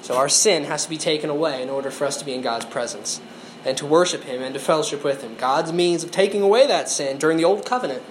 So 0.02 0.16
our 0.16 0.30
sin 0.30 0.64
has 0.64 0.86
to 0.86 0.90
be 0.90 0.98
taken 0.98 1.30
away 1.30 1.62
in 1.62 1.70
order 1.70 1.92
for 1.92 2.06
us 2.06 2.18
to 2.18 2.26
be 2.26 2.34
in 2.34 2.42
God's 2.42 2.66
presence 2.66 3.22
and 3.64 3.78
to 3.78 3.86
worship 3.86 4.24
him 4.24 4.42
and 4.42 4.54
to 4.54 4.60
fellowship 4.60 5.04
with 5.04 5.22
him. 5.22 5.36
God's 5.36 5.72
means 5.72 6.04
of 6.04 6.12
taking 6.12 6.42
away 6.42 6.66
that 6.66 6.90
sin 6.90 7.18
during 7.18 7.38
the 7.38 7.46
old 7.46 7.66
covenant 7.66 8.02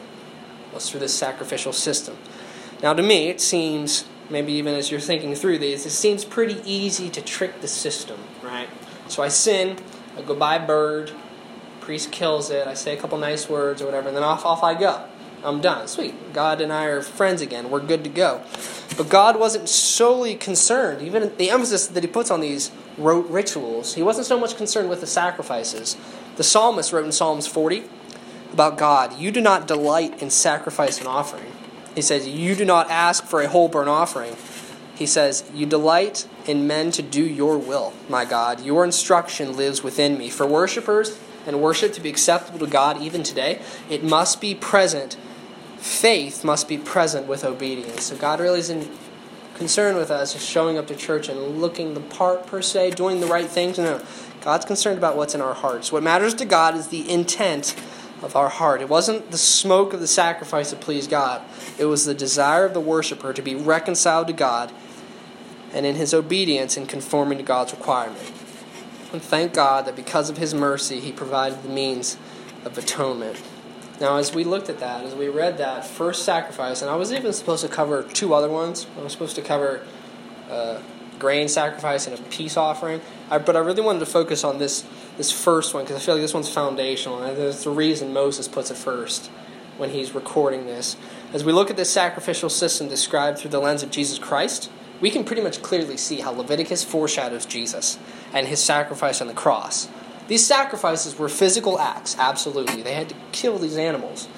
was 0.72 0.88
through 0.88 1.00
this 1.00 1.16
sacrificial 1.16 1.72
system. 1.72 2.16
Now, 2.82 2.92
to 2.92 3.02
me, 3.02 3.28
it 3.28 3.40
seems, 3.40 4.04
maybe 4.28 4.52
even 4.52 4.74
as 4.74 4.90
you're 4.90 5.00
thinking 5.00 5.34
through 5.34 5.58
these, 5.58 5.84
it 5.84 5.90
seems 5.90 6.24
pretty 6.24 6.62
easy 6.64 7.10
to 7.10 7.20
trick 7.20 7.60
the 7.60 7.68
system, 7.68 8.20
right? 8.42 8.68
So 9.08 9.22
I 9.22 9.28
sin, 9.28 9.78
I 10.16 10.22
go 10.22 10.34
buy 10.34 10.56
a 10.56 10.66
bird, 10.66 11.10
priest 11.80 12.12
kills 12.12 12.50
it, 12.50 12.68
I 12.68 12.74
say 12.74 12.96
a 12.96 13.00
couple 13.00 13.18
nice 13.18 13.48
words 13.48 13.82
or 13.82 13.86
whatever, 13.86 14.08
and 14.08 14.16
then 14.16 14.22
off, 14.22 14.46
off 14.46 14.62
I 14.62 14.78
go. 14.78 15.04
I'm 15.44 15.60
done. 15.60 15.88
Sweet. 15.88 16.32
God 16.32 16.60
and 16.60 16.72
I 16.72 16.84
are 16.84 17.02
friends 17.02 17.40
again. 17.40 17.70
We're 17.70 17.80
good 17.80 18.04
to 18.04 18.10
go. 18.10 18.42
But 18.96 19.08
God 19.08 19.38
wasn't 19.38 19.68
solely 19.68 20.34
concerned, 20.34 21.02
even 21.02 21.34
the 21.36 21.50
emphasis 21.50 21.86
that 21.86 22.02
He 22.02 22.08
puts 22.08 22.30
on 22.30 22.40
these 22.40 22.70
rote 22.98 23.28
rituals, 23.28 23.94
He 23.94 24.02
wasn't 24.02 24.26
so 24.26 24.38
much 24.38 24.56
concerned 24.56 24.90
with 24.90 25.00
the 25.00 25.06
sacrifices. 25.06 25.96
The 26.36 26.44
psalmist 26.44 26.92
wrote 26.92 27.04
in 27.04 27.12
Psalms 27.12 27.46
40 27.46 27.84
about 28.52 28.76
God, 28.76 29.18
You 29.18 29.30
do 29.30 29.40
not 29.40 29.66
delight 29.66 30.20
in 30.22 30.30
sacrifice 30.30 30.98
and 30.98 31.06
offering. 31.06 31.52
He 31.94 32.02
says, 32.02 32.28
You 32.28 32.54
do 32.54 32.64
not 32.64 32.90
ask 32.90 33.24
for 33.24 33.40
a 33.40 33.48
whole 33.48 33.68
burnt 33.68 33.88
offering. 33.88 34.36
He 34.94 35.06
says, 35.06 35.50
You 35.54 35.66
delight 35.66 36.28
in 36.46 36.66
men 36.66 36.90
to 36.92 37.02
do 37.02 37.24
your 37.24 37.58
will, 37.58 37.92
my 38.08 38.24
God. 38.24 38.60
Your 38.60 38.84
instruction 38.84 39.56
lives 39.56 39.82
within 39.82 40.18
me. 40.18 40.28
For 40.28 40.46
worshippers 40.46 41.18
and 41.46 41.62
worship 41.62 41.92
to 41.94 42.00
be 42.00 42.10
acceptable 42.10 42.58
to 42.58 42.66
God 42.66 43.00
even 43.00 43.22
today, 43.22 43.60
it 43.88 44.04
must 44.04 44.40
be 44.40 44.54
present. 44.54 45.16
Faith 45.80 46.44
must 46.44 46.68
be 46.68 46.76
present 46.76 47.26
with 47.26 47.42
obedience. 47.42 48.04
So 48.04 48.16
God 48.16 48.38
really 48.38 48.58
isn't 48.60 48.90
concerned 49.54 49.96
with 49.96 50.10
us 50.10 50.38
showing 50.40 50.76
up 50.76 50.86
to 50.86 50.94
church 50.94 51.28
and 51.28 51.58
looking 51.58 51.94
the 51.94 52.00
part 52.00 52.46
per 52.46 52.60
se, 52.60 52.90
doing 52.92 53.20
the 53.20 53.26
right 53.26 53.46
things. 53.46 53.78
No. 53.78 54.02
God's 54.42 54.66
concerned 54.66 54.98
about 54.98 55.16
what's 55.16 55.34
in 55.34 55.40
our 55.40 55.54
hearts. 55.54 55.90
What 55.90 56.02
matters 56.02 56.34
to 56.34 56.44
God 56.44 56.74
is 56.74 56.88
the 56.88 57.10
intent 57.10 57.74
of 58.22 58.36
our 58.36 58.50
heart. 58.50 58.82
It 58.82 58.90
wasn't 58.90 59.30
the 59.30 59.38
smoke 59.38 59.94
of 59.94 60.00
the 60.00 60.06
sacrifice 60.06 60.70
that 60.70 60.80
pleased 60.80 61.10
God. 61.10 61.42
It 61.78 61.86
was 61.86 62.04
the 62.04 62.14
desire 62.14 62.66
of 62.66 62.74
the 62.74 62.80
worshiper 62.80 63.32
to 63.32 63.42
be 63.42 63.54
reconciled 63.54 64.26
to 64.26 64.32
God 64.34 64.72
and 65.72 65.86
in 65.86 65.94
his 65.94 66.12
obedience 66.12 66.76
in 66.76 66.86
conforming 66.86 67.38
to 67.38 67.44
God's 67.44 67.72
requirement. 67.72 68.32
And 69.12 69.22
thank 69.22 69.54
God 69.54 69.86
that 69.86 69.96
because 69.96 70.28
of 70.28 70.36
his 70.36 70.54
mercy, 70.54 71.00
he 71.00 71.10
provided 71.10 71.62
the 71.62 71.68
means 71.68 72.16
of 72.64 72.76
atonement. 72.76 73.42
Now, 74.00 74.16
as 74.16 74.34
we 74.34 74.44
looked 74.44 74.70
at 74.70 74.80
that, 74.80 75.04
as 75.04 75.14
we 75.14 75.28
read 75.28 75.58
that 75.58 75.86
first 75.86 76.24
sacrifice, 76.24 76.80
and 76.80 76.90
I 76.90 76.96
was 76.96 77.12
even 77.12 77.32
supposed 77.34 77.62
to 77.62 77.68
cover 77.68 78.02
two 78.02 78.32
other 78.32 78.48
ones. 78.48 78.86
I 78.98 79.02
was 79.02 79.12
supposed 79.12 79.36
to 79.36 79.42
cover 79.42 79.86
uh, 80.50 80.80
grain 81.18 81.48
sacrifice 81.48 82.06
and 82.06 82.18
a 82.18 82.22
peace 82.24 82.56
offering. 82.56 83.02
I, 83.30 83.38
but 83.38 83.56
I 83.56 83.58
really 83.58 83.82
wanted 83.82 84.00
to 84.00 84.06
focus 84.06 84.42
on 84.42 84.58
this 84.58 84.84
this 85.18 85.30
first 85.30 85.74
one 85.74 85.84
because 85.84 85.96
I 85.96 86.04
feel 86.04 86.14
like 86.14 86.22
this 86.22 86.32
one's 86.32 86.48
foundational, 86.48 87.22
and 87.22 87.36
that's 87.36 87.64
the 87.64 87.70
reason 87.70 88.14
Moses 88.14 88.48
puts 88.48 88.70
it 88.70 88.78
first 88.78 89.26
when 89.76 89.90
he's 89.90 90.14
recording 90.14 90.64
this. 90.64 90.96
As 91.34 91.44
we 91.44 91.52
look 91.52 91.70
at 91.70 91.76
this 91.76 91.90
sacrificial 91.90 92.48
system 92.48 92.88
described 92.88 93.38
through 93.38 93.50
the 93.50 93.60
lens 93.60 93.82
of 93.82 93.90
Jesus 93.90 94.18
Christ, 94.18 94.70
we 95.00 95.10
can 95.10 95.24
pretty 95.24 95.42
much 95.42 95.62
clearly 95.62 95.96
see 95.96 96.20
how 96.20 96.32
Leviticus 96.32 96.84
foreshadows 96.84 97.44
Jesus 97.44 97.98
and 98.32 98.46
his 98.46 98.62
sacrifice 98.62 99.20
on 99.20 99.26
the 99.26 99.34
cross. 99.34 99.88
These 100.30 100.46
sacrifices 100.46 101.18
were 101.18 101.28
physical 101.28 101.80
acts, 101.80 102.14
absolutely. 102.16 102.82
They 102.82 102.94
had 102.94 103.08
to 103.08 103.16
kill 103.32 103.58
these 103.58 103.76
animals. 103.76 104.28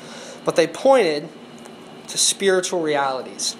But 0.42 0.56
they 0.56 0.66
pointed 0.66 1.28
to 2.08 2.16
spiritual 2.16 2.80
realities. 2.80 3.56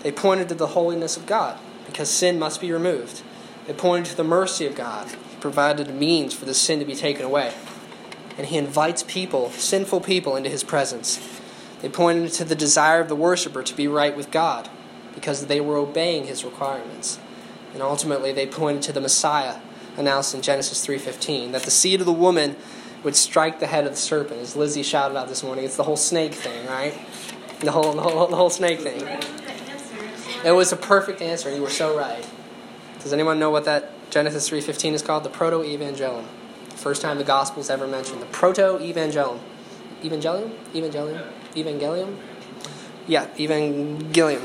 They 0.00 0.10
pointed 0.10 0.48
to 0.48 0.56
the 0.56 0.66
holiness 0.66 1.16
of 1.16 1.24
God, 1.24 1.60
because 1.86 2.10
sin 2.10 2.36
must 2.36 2.60
be 2.60 2.72
removed. 2.72 3.22
They 3.68 3.74
pointed 3.74 4.10
to 4.10 4.16
the 4.16 4.24
mercy 4.24 4.66
of 4.66 4.74
God. 4.74 5.08
He 5.08 5.36
provided 5.36 5.86
a 5.86 5.92
means 5.92 6.34
for 6.34 6.46
the 6.46 6.52
sin 6.52 6.80
to 6.80 6.84
be 6.84 6.96
taken 6.96 7.24
away. 7.24 7.54
And 8.36 8.48
he 8.48 8.58
invites 8.58 9.04
people, 9.04 9.50
sinful 9.50 10.00
people, 10.00 10.34
into 10.34 10.50
his 10.50 10.64
presence. 10.64 11.20
They 11.80 11.88
pointed 11.88 12.32
to 12.32 12.44
the 12.44 12.56
desire 12.56 13.02
of 13.02 13.08
the 13.08 13.14
worshiper 13.14 13.62
to 13.62 13.76
be 13.76 13.86
right 13.86 14.16
with 14.16 14.32
God, 14.32 14.68
because 15.14 15.46
they 15.46 15.60
were 15.60 15.76
obeying 15.76 16.26
his 16.26 16.44
requirements. 16.44 17.20
And 17.72 17.84
ultimately 17.84 18.32
they 18.32 18.48
pointed 18.48 18.82
to 18.82 18.92
the 18.92 19.00
Messiah 19.00 19.60
announced 19.96 20.34
in 20.34 20.42
Genesis 20.42 20.84
3:15 20.84 21.52
that 21.52 21.62
the 21.62 21.70
seed 21.70 22.00
of 22.00 22.06
the 22.06 22.12
woman 22.12 22.56
would 23.02 23.16
strike 23.16 23.60
the 23.60 23.66
head 23.66 23.84
of 23.84 23.92
the 23.92 23.98
serpent. 23.98 24.40
As 24.40 24.56
Lizzie 24.56 24.82
shouted 24.82 25.16
out 25.16 25.28
this 25.28 25.42
morning, 25.42 25.64
it's 25.64 25.76
the 25.76 25.82
whole 25.82 25.96
snake 25.96 26.34
thing, 26.34 26.66
right? 26.66 26.94
The 27.60 27.72
whole 27.72 27.92
the 27.92 28.02
whole, 28.02 28.26
the 28.26 28.36
whole 28.36 28.50
snake 28.50 28.80
thing. 28.80 29.06
It 30.44 30.52
was 30.52 30.72
a 30.72 30.76
perfect 30.76 31.22
answer, 31.22 31.54
you 31.54 31.62
were 31.62 31.70
so 31.70 31.96
right. 31.96 32.24
Does 33.00 33.12
anyone 33.12 33.38
know 33.38 33.50
what 33.50 33.64
that 33.64 33.90
Genesis 34.10 34.48
3:15 34.48 34.94
is 34.94 35.02
called? 35.02 35.24
The 35.24 35.30
proto-evangelium. 35.30 36.24
First 36.74 37.02
time 37.02 37.18
the 37.18 37.24
gospel 37.24 37.60
is 37.60 37.70
ever 37.70 37.86
mentioned. 37.86 38.20
The 38.22 38.26
proto-evangelium. 38.26 39.38
Evangelium? 40.02 40.52
Evangelium? 40.74 41.22
Evangelium? 41.54 42.16
Yeah, 43.06 43.26
evangelium. 43.36 44.42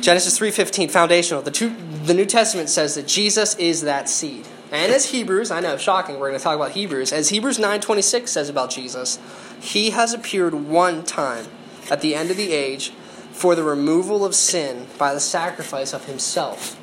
Genesis 0.00 0.38
3:15 0.38 0.90
foundational. 0.90 1.42
The, 1.42 1.50
two, 1.50 1.74
the 2.04 2.14
New 2.14 2.24
Testament 2.24 2.70
says 2.70 2.94
that 2.94 3.06
Jesus 3.06 3.54
is 3.56 3.82
that 3.82 4.08
seed. 4.08 4.46
And 4.72 4.92
as 4.92 5.10
Hebrews, 5.10 5.50
I 5.50 5.60
know, 5.60 5.76
shocking, 5.76 6.18
we're 6.18 6.28
going 6.28 6.38
to 6.38 6.42
talk 6.42 6.56
about 6.56 6.72
Hebrews. 6.72 7.12
As 7.12 7.28
Hebrews 7.28 7.58
9:26 7.58 8.28
says 8.28 8.48
about 8.48 8.70
Jesus, 8.70 9.18
he 9.60 9.90
has 9.90 10.14
appeared 10.14 10.54
one 10.54 11.04
time 11.04 11.46
at 11.90 12.00
the 12.00 12.14
end 12.14 12.30
of 12.30 12.36
the 12.36 12.52
age 12.52 12.92
for 13.30 13.54
the 13.54 13.62
removal 13.62 14.24
of 14.24 14.34
sin 14.34 14.86
by 14.96 15.12
the 15.12 15.20
sacrifice 15.20 15.92
of 15.92 16.06
himself. 16.06 16.76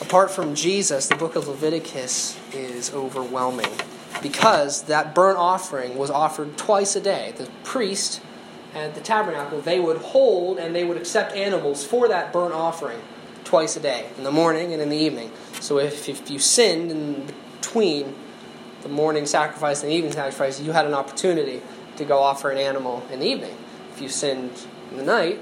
Apart 0.00 0.30
from 0.30 0.54
Jesus, 0.54 1.08
the 1.08 1.16
book 1.16 1.36
of 1.36 1.48
Leviticus 1.48 2.38
is 2.52 2.94
overwhelming 2.94 3.70
because 4.22 4.82
that 4.84 5.14
burnt 5.14 5.38
offering 5.38 5.98
was 5.98 6.10
offered 6.10 6.56
twice 6.56 6.96
a 6.96 7.00
day. 7.00 7.34
The 7.36 7.50
priest 7.64 8.20
at 8.74 8.94
the 8.94 9.00
tabernacle, 9.00 9.60
they 9.60 9.80
would 9.80 9.98
hold 9.98 10.58
and 10.58 10.74
they 10.74 10.84
would 10.84 10.96
accept 10.96 11.34
animals 11.34 11.84
for 11.84 12.08
that 12.08 12.32
burnt 12.32 12.54
offering 12.54 13.00
twice 13.44 13.76
a 13.76 13.80
day, 13.80 14.06
in 14.18 14.24
the 14.24 14.30
morning 14.30 14.72
and 14.72 14.82
in 14.82 14.90
the 14.90 14.96
evening. 14.96 15.32
So 15.60 15.78
if, 15.78 16.08
if 16.08 16.30
you 16.30 16.38
sinned 16.38 16.90
in 16.90 17.26
between 17.60 18.14
the 18.82 18.88
morning 18.88 19.26
sacrifice 19.26 19.82
and 19.82 19.90
the 19.90 19.96
evening 19.96 20.12
sacrifice, 20.12 20.60
you 20.60 20.72
had 20.72 20.86
an 20.86 20.94
opportunity 20.94 21.62
to 21.96 22.04
go 22.04 22.18
offer 22.18 22.50
an 22.50 22.58
animal 22.58 23.06
in 23.10 23.20
the 23.20 23.26
evening. 23.26 23.56
If 23.92 24.02
you 24.02 24.08
sinned 24.08 24.52
in 24.90 24.98
the 24.98 25.02
night 25.02 25.40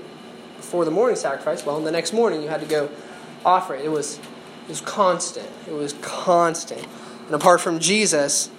before 0.57 0.85
the 0.85 0.91
morning 0.91 1.17
sacrifice, 1.17 1.67
well, 1.67 1.81
the 1.81 1.91
next 1.91 2.13
morning 2.13 2.43
you 2.43 2.49
had 2.49 2.61
to 2.61 2.67
go 2.67 2.91
offer 3.45 3.75
it. 3.75 3.85
It 3.85 3.91
was, 3.91 4.19
it 4.19 4.69
was 4.69 4.81
constant. 4.81 5.49
It 5.69 5.73
was 5.73 5.93
constant. 5.95 6.87
And 7.27 7.35
apart 7.35 7.61
from 7.61 7.81
Jesus, 7.81 8.51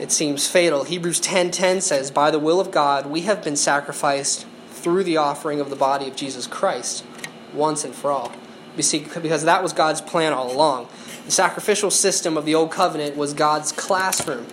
it 0.00 0.10
seems 0.10 0.48
fatal. 0.48 0.84
Hebrews 0.84 1.20
10:10 1.20 1.80
says, 1.80 2.10
"By 2.10 2.30
the 2.30 2.38
will 2.38 2.58
of 2.58 2.70
God, 2.70 3.06
we 3.06 3.22
have 3.22 3.44
been 3.44 3.56
sacrificed 3.56 4.46
through 4.72 5.04
the 5.04 5.18
offering 5.18 5.60
of 5.60 5.70
the 5.70 5.76
body 5.76 6.08
of 6.08 6.16
Jesus 6.16 6.46
Christ 6.46 7.04
once 7.52 7.84
and 7.84 7.94
for 7.94 8.10
all." 8.10 8.32
Because 8.76 9.42
that 9.42 9.62
was 9.62 9.72
God's 9.72 10.00
plan 10.00 10.32
all 10.32 10.50
along. 10.50 10.88
The 11.26 11.32
sacrificial 11.32 11.90
system 11.90 12.36
of 12.36 12.44
the 12.44 12.54
old 12.54 12.70
covenant 12.70 13.16
was 13.16 13.34
God's 13.34 13.72
classroom, 13.72 14.46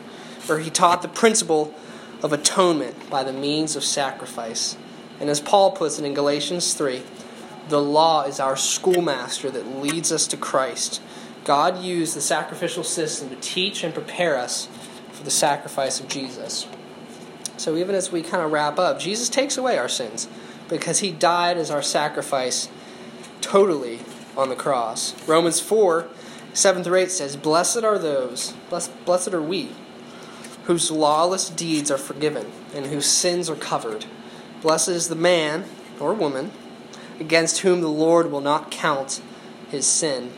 where 0.48 0.60
he 0.60 0.70
taught 0.70 1.02
the 1.02 1.08
principle 1.08 1.74
of 2.22 2.34
atonement 2.34 3.10
by 3.10 3.24
the 3.24 3.32
means 3.32 3.76
of 3.76 3.86
sacrifice. 3.86 4.76
And 5.20 5.30
as 5.30 5.40
Paul 5.40 5.72
puts 5.72 5.98
it 5.98 6.06
in 6.06 6.14
Galatians 6.14 6.74
3, 6.74 7.04
the 7.70 7.82
law 7.82 8.24
is 8.24 8.40
our 8.40 8.58
schoolmaster 8.58 9.50
that 9.52 9.82
leads 9.82 10.12
us 10.12 10.28
to 10.28 10.38
Christ. 10.38 11.00
God 11.46 11.82
used 11.82 12.16
the 12.16 12.22
sacrificial 12.22 12.84
system 12.84 13.30
to 13.30 13.36
teach 13.36 13.84
and 13.84 13.94
prepare 13.94 14.38
us 14.38 14.68
for 15.18 15.24
the 15.24 15.32
sacrifice 15.32 16.00
of 16.00 16.08
Jesus. 16.08 16.68
So 17.58 17.76
even 17.76 17.96
as 17.96 18.12
we 18.12 18.22
kind 18.22 18.44
of 18.44 18.52
wrap 18.52 18.78
up, 18.78 19.00
Jesus 19.00 19.30
takes 19.30 19.58
away 19.58 19.78
our 19.78 19.90
sins 19.90 20.28
because 20.70 21.00
he 21.00 21.12
died 21.12 21.58
as 21.58 21.72
our 21.72 21.82
sacrifice 21.82 22.70
totally 23.42 24.00
on 24.36 24.50
the 24.50 24.56
cross. 24.56 25.16
Romans 25.28 25.60
4 25.60 26.08
7 26.54 26.84
through 26.84 27.00
8 27.00 27.12
says, 27.12 27.36
Blessed 27.36 27.84
are 27.84 28.00
those, 28.00 28.54
blessed, 28.70 29.06
blessed 29.06 29.34
are 29.34 29.42
we, 29.42 29.70
whose 30.64 30.90
lawless 30.90 31.50
deeds 31.50 31.92
are 31.92 32.00
forgiven 32.00 32.52
and 32.74 32.88
whose 32.88 33.06
sins 33.06 33.50
are 33.50 33.56
covered. 33.56 34.06
Blessed 34.62 34.90
is 34.90 35.08
the 35.08 35.16
man 35.16 35.66
or 36.00 36.14
woman 36.14 36.52
against 37.20 37.60
whom 37.60 37.82
the 37.82 37.90
Lord 37.90 38.32
will 38.32 38.42
not 38.42 38.72
count 38.72 39.22
his 39.70 39.86
sin. 39.86 40.32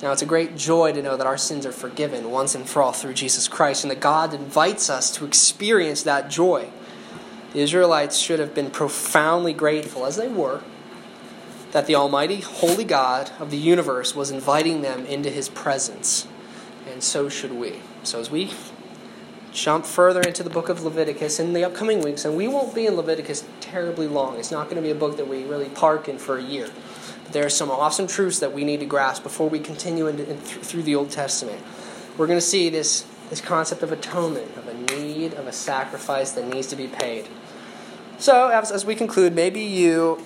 Now, 0.00 0.12
it's 0.12 0.22
a 0.22 0.26
great 0.26 0.56
joy 0.56 0.92
to 0.92 1.02
know 1.02 1.16
that 1.16 1.26
our 1.26 1.36
sins 1.36 1.66
are 1.66 1.72
forgiven 1.72 2.30
once 2.30 2.54
and 2.54 2.68
for 2.68 2.82
all 2.82 2.92
through 2.92 3.14
Jesus 3.14 3.48
Christ, 3.48 3.82
and 3.82 3.90
that 3.90 3.98
God 3.98 4.32
invites 4.32 4.88
us 4.88 5.10
to 5.16 5.24
experience 5.24 6.04
that 6.04 6.30
joy. 6.30 6.70
The 7.52 7.60
Israelites 7.60 8.16
should 8.16 8.38
have 8.38 8.54
been 8.54 8.70
profoundly 8.70 9.52
grateful, 9.52 10.06
as 10.06 10.16
they 10.16 10.28
were, 10.28 10.62
that 11.72 11.86
the 11.86 11.96
Almighty, 11.96 12.40
Holy 12.40 12.84
God 12.84 13.32
of 13.40 13.50
the 13.50 13.56
universe 13.56 14.14
was 14.14 14.30
inviting 14.30 14.82
them 14.82 15.04
into 15.04 15.30
His 15.30 15.48
presence. 15.48 16.28
And 16.88 17.02
so 17.02 17.28
should 17.28 17.52
we. 17.52 17.80
So, 18.04 18.20
as 18.20 18.30
we 18.30 18.52
jump 19.52 19.84
further 19.84 20.20
into 20.20 20.44
the 20.44 20.50
book 20.50 20.68
of 20.68 20.84
Leviticus 20.84 21.40
in 21.40 21.54
the 21.54 21.64
upcoming 21.64 22.02
weeks, 22.02 22.24
and 22.24 22.36
we 22.36 22.46
won't 22.46 22.72
be 22.72 22.86
in 22.86 22.94
Leviticus 22.94 23.44
terribly 23.60 24.06
long, 24.06 24.38
it's 24.38 24.52
not 24.52 24.66
going 24.66 24.76
to 24.76 24.82
be 24.82 24.90
a 24.90 24.94
book 24.94 25.16
that 25.16 25.26
we 25.26 25.42
really 25.42 25.68
park 25.70 26.08
in 26.08 26.18
for 26.18 26.38
a 26.38 26.42
year 26.42 26.70
there 27.32 27.44
are 27.44 27.50
some 27.50 27.70
awesome 27.70 28.06
truths 28.06 28.38
that 28.38 28.52
we 28.52 28.64
need 28.64 28.80
to 28.80 28.86
grasp 28.86 29.22
before 29.22 29.48
we 29.48 29.58
continue 29.58 30.06
in, 30.06 30.16
through 30.38 30.82
the 30.82 30.94
Old 30.94 31.10
Testament. 31.10 31.62
We're 32.16 32.26
going 32.26 32.38
to 32.38 32.44
see 32.44 32.68
this, 32.68 33.06
this 33.30 33.40
concept 33.40 33.82
of 33.82 33.92
atonement, 33.92 34.56
of 34.56 34.66
a 34.66 34.74
need, 34.74 35.34
of 35.34 35.46
a 35.46 35.52
sacrifice 35.52 36.32
that 36.32 36.46
needs 36.46 36.66
to 36.68 36.76
be 36.76 36.86
paid. 36.86 37.28
So, 38.18 38.48
as, 38.48 38.72
as 38.72 38.84
we 38.84 38.94
conclude, 38.94 39.34
maybe 39.34 39.60
you, 39.60 40.24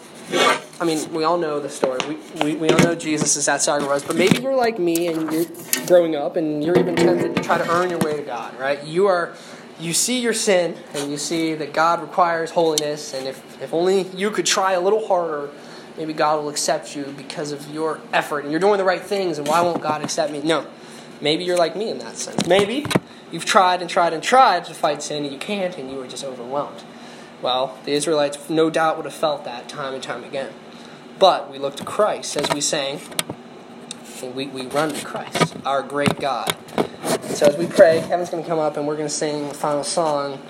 I 0.81 0.85
mean, 0.85 1.13
we 1.13 1.25
all 1.25 1.37
know 1.37 1.61
the 1.61 1.69
story. 1.69 1.99
We, 2.09 2.45
we, 2.45 2.57
we 2.57 2.71
all 2.71 2.79
know 2.79 2.95
Jesus 2.95 3.37
is 3.37 3.47
that 3.47 3.61
sacrifice, 3.61 4.03
but 4.05 4.17
maybe 4.17 4.41
you're 4.41 4.57
like 4.57 4.79
me 4.79 5.09
and 5.09 5.31
you're 5.31 5.45
growing 5.87 6.17
up 6.17 6.37
and 6.37 6.65
you're 6.65 6.79
even 6.79 6.97
tempted 6.97 7.37
to 7.37 7.43
try 7.43 7.59
to 7.59 7.71
earn 7.71 7.91
your 7.91 7.99
way 7.99 8.17
to 8.17 8.23
God, 8.23 8.59
right? 8.59 8.83
You 8.85 9.09
are 9.09 9.35
you 9.83 9.93
see 9.93 10.21
your 10.21 10.33
sin 10.33 10.77
and 10.95 11.11
you 11.11 11.19
see 11.19 11.55
that 11.55 11.73
God 11.73 12.01
requires 12.01 12.53
holiness, 12.53 13.15
and 13.15 13.27
if, 13.27 13.61
if 13.61 13.75
only 13.75 14.03
you 14.15 14.31
could 14.31 14.47
try 14.47 14.73
a 14.73 14.81
little 14.81 15.07
harder, 15.07 15.51
maybe 15.97 16.13
God 16.13 16.43
will 16.43 16.49
accept 16.49 16.97
you 16.97 17.15
because 17.17 17.53
of 17.53 17.69
your 17.71 18.01
effort 18.13 18.41
and 18.41 18.51
you're 18.51 18.61
doing 18.61 18.79
the 18.79 18.85
right 18.85 19.03
things, 19.03 19.39
and 19.39 19.47
why 19.47 19.61
won't 19.61 19.83
God 19.83 20.03
accept 20.03 20.33
me? 20.33 20.41
No. 20.43 20.67
Maybe 21.21 21.45
you're 21.45 21.57
like 21.57 21.77
me 21.77 21.89
in 21.89 21.99
that 21.99 22.17
sense. 22.17 22.47
Maybe 22.47 22.87
you've 23.31 23.45
tried 23.45 23.81
and 23.81 23.89
tried 23.89 24.13
and 24.13 24.23
tried 24.23 24.65
to 24.65 24.75
fight 24.75 25.03
sin 25.03 25.25
and 25.25 25.33
you 25.33 25.39
can't, 25.39 25.77
and 25.79 25.91
you 25.91 25.97
were 25.97 26.09
just 26.09 26.25
overwhelmed. 26.25 26.83
Well, 27.41 27.79
the 27.85 27.93
Israelites 27.93 28.51
no 28.51 28.71
doubt 28.71 28.97
would 28.97 29.07
have 29.07 29.15
felt 29.15 29.45
that 29.45 29.69
time 29.69 29.95
and 29.95 30.03
time 30.03 30.25
again. 30.25 30.53
But 31.19 31.51
we 31.51 31.59
look 31.59 31.77
to 31.77 31.85
Christ, 31.85 32.37
as 32.37 32.49
we 32.53 32.61
sang, 32.61 33.01
and 34.23 34.35
we, 34.35 34.47
we 34.47 34.67
run 34.67 34.93
to 34.93 35.05
Christ, 35.05 35.55
our 35.65 35.83
great 35.83 36.21
God. 36.21 36.55
So 37.25 37.47
as 37.47 37.57
we 37.57 37.67
pray, 37.67 38.01
Kevin's 38.07 38.31
going 38.31 38.43
to 38.43 38.49
come 38.49 38.59
up 38.59 38.77
and 38.77 38.87
we're 38.87 38.97
going 38.97 39.09
to 39.09 39.15
sing 39.15 39.49
the 39.49 39.55
final 39.55 39.85
song 39.85 40.41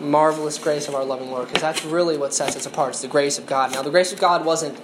marvelous 0.00 0.58
grace 0.58 0.88
of 0.88 0.94
our 0.94 1.04
loving 1.04 1.30
Lord, 1.30 1.48
because 1.48 1.62
that's 1.62 1.84
really 1.84 2.16
what 2.16 2.34
sets 2.34 2.56
us 2.56 2.66
apart. 2.66 2.90
It's 2.90 3.02
the 3.02 3.08
grace 3.08 3.38
of 3.38 3.46
God. 3.46 3.72
Now, 3.72 3.82
the 3.82 3.90
grace 3.90 4.12
of 4.12 4.20
God 4.20 4.44
wasn't 4.44 4.78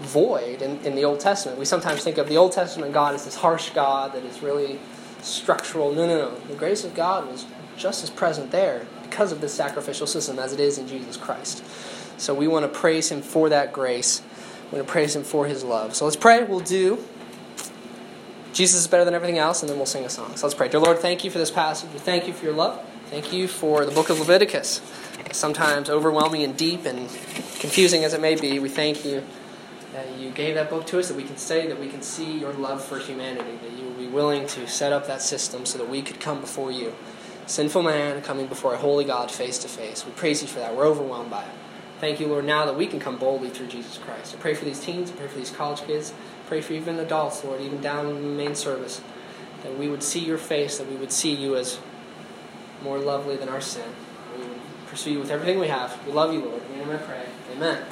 void 0.00 0.62
in, 0.62 0.78
in 0.78 0.94
the 0.94 1.04
Old 1.04 1.20
Testament. 1.20 1.58
We 1.58 1.64
sometimes 1.64 2.02
think 2.02 2.18
of 2.18 2.28
the 2.28 2.36
Old 2.36 2.52
Testament 2.52 2.92
God 2.92 3.14
as 3.14 3.24
this 3.24 3.36
harsh 3.36 3.70
God 3.70 4.12
that 4.14 4.24
is 4.24 4.42
really 4.42 4.78
structural. 5.22 5.92
No, 5.92 6.06
no, 6.06 6.30
no. 6.30 6.40
The 6.48 6.54
grace 6.54 6.84
of 6.84 6.94
God 6.94 7.26
was 7.26 7.44
just 7.76 8.02
as 8.02 8.10
present 8.10 8.50
there 8.50 8.86
because 9.02 9.32
of 9.32 9.40
this 9.40 9.54
sacrificial 9.54 10.06
system 10.06 10.38
as 10.38 10.52
it 10.52 10.60
is 10.60 10.78
in 10.78 10.86
Jesus 10.88 11.16
Christ. 11.16 11.64
So 12.16 12.34
we 12.34 12.48
want 12.48 12.70
to 12.70 12.78
praise 12.78 13.10
Him 13.10 13.22
for 13.22 13.48
that 13.48 13.72
grace. 13.72 14.22
We 14.70 14.76
want 14.76 14.86
to 14.86 14.92
praise 14.92 15.14
Him 15.16 15.24
for 15.24 15.46
His 15.46 15.64
love. 15.64 15.94
So 15.94 16.04
let's 16.04 16.16
pray. 16.16 16.44
We'll 16.44 16.60
do. 16.60 17.02
Jesus 18.52 18.80
is 18.80 18.86
better 18.88 19.04
than 19.04 19.14
everything 19.14 19.38
else, 19.38 19.62
and 19.62 19.70
then 19.70 19.76
we'll 19.76 19.86
sing 19.86 20.04
a 20.04 20.10
song. 20.10 20.36
So 20.36 20.46
let's 20.46 20.54
pray. 20.54 20.68
Dear 20.68 20.80
Lord, 20.80 20.98
thank 20.98 21.24
you 21.24 21.30
for 21.30 21.38
this 21.38 21.50
passage. 21.50 21.90
We 21.92 21.98
thank 21.98 22.26
you 22.26 22.32
for 22.32 22.44
your 22.44 22.54
love. 22.54 22.84
Thank 23.10 23.32
you 23.32 23.48
for 23.48 23.84
the 23.84 23.90
book 23.90 24.08
of 24.08 24.20
Leviticus. 24.20 24.80
Sometimes 25.32 25.90
overwhelming 25.90 26.44
and 26.44 26.56
deep 26.56 26.84
and 26.84 27.08
confusing 27.58 28.04
as 28.04 28.14
it 28.14 28.20
may 28.20 28.36
be, 28.36 28.60
we 28.60 28.68
thank 28.68 29.04
you 29.04 29.24
that 29.92 30.16
you 30.16 30.30
gave 30.30 30.54
that 30.54 30.70
book 30.70 30.86
to 30.86 31.00
us, 31.00 31.08
that 31.08 31.16
we 31.16 31.24
can 31.24 31.36
study, 31.36 31.66
that 31.66 31.80
we 31.80 31.88
can 31.88 32.02
see 32.02 32.38
your 32.38 32.52
love 32.52 32.84
for 32.84 33.00
humanity, 33.00 33.58
that 33.64 33.72
you 33.72 33.84
will 33.84 33.96
be 33.96 34.06
willing 34.06 34.46
to 34.46 34.68
set 34.68 34.92
up 34.92 35.08
that 35.08 35.22
system 35.22 35.66
so 35.66 35.76
that 35.76 35.88
we 35.88 36.02
could 36.02 36.20
come 36.20 36.40
before 36.40 36.70
you. 36.70 36.94
Sinful 37.46 37.82
man 37.82 38.22
coming 38.22 38.46
before 38.46 38.74
a 38.74 38.78
holy 38.78 39.04
God 39.04 39.32
face 39.32 39.58
to 39.58 39.68
face. 39.68 40.06
We 40.06 40.12
praise 40.12 40.40
you 40.40 40.46
for 40.46 40.60
that. 40.60 40.76
We're 40.76 40.86
overwhelmed 40.86 41.30
by 41.30 41.42
it. 41.42 41.50
Thank 41.98 42.20
you, 42.20 42.28
Lord, 42.28 42.44
now 42.44 42.64
that 42.64 42.76
we 42.76 42.86
can 42.86 43.00
come 43.00 43.18
boldly 43.18 43.50
through 43.50 43.66
Jesus 43.66 43.98
Christ. 43.98 44.36
I 44.36 44.38
pray 44.38 44.54
for 44.54 44.64
these 44.64 44.78
teens, 44.78 45.10
I 45.10 45.14
pray 45.14 45.26
for 45.26 45.36
these 45.36 45.50
college 45.50 45.80
kids, 45.80 46.12
I 46.44 46.48
pray 46.48 46.60
for 46.60 46.74
even 46.74 46.96
adults, 47.00 47.42
Lord, 47.42 47.60
even 47.60 47.80
down 47.80 48.06
in 48.06 48.22
the 48.22 48.28
main 48.28 48.54
service, 48.54 49.00
that 49.64 49.76
we 49.76 49.88
would 49.88 50.04
see 50.04 50.20
your 50.20 50.38
face, 50.38 50.78
that 50.78 50.88
we 50.88 50.94
would 50.94 51.10
see 51.10 51.34
you 51.34 51.56
as 51.56 51.80
more 52.82 52.98
lovely 52.98 53.36
than 53.36 53.48
our 53.48 53.60
sin. 53.60 53.88
We 54.36 54.44
pursue 54.88 55.12
you 55.12 55.20
with 55.20 55.30
everything 55.30 55.58
we 55.58 55.68
have. 55.68 55.98
We 56.06 56.12
love 56.12 56.32
you, 56.32 56.40
Lord. 56.40 56.62
In 56.70 56.78
your 56.78 56.86
name 56.86 56.96
I 56.96 56.98
pray. 56.98 57.26
Amen. 57.52 57.82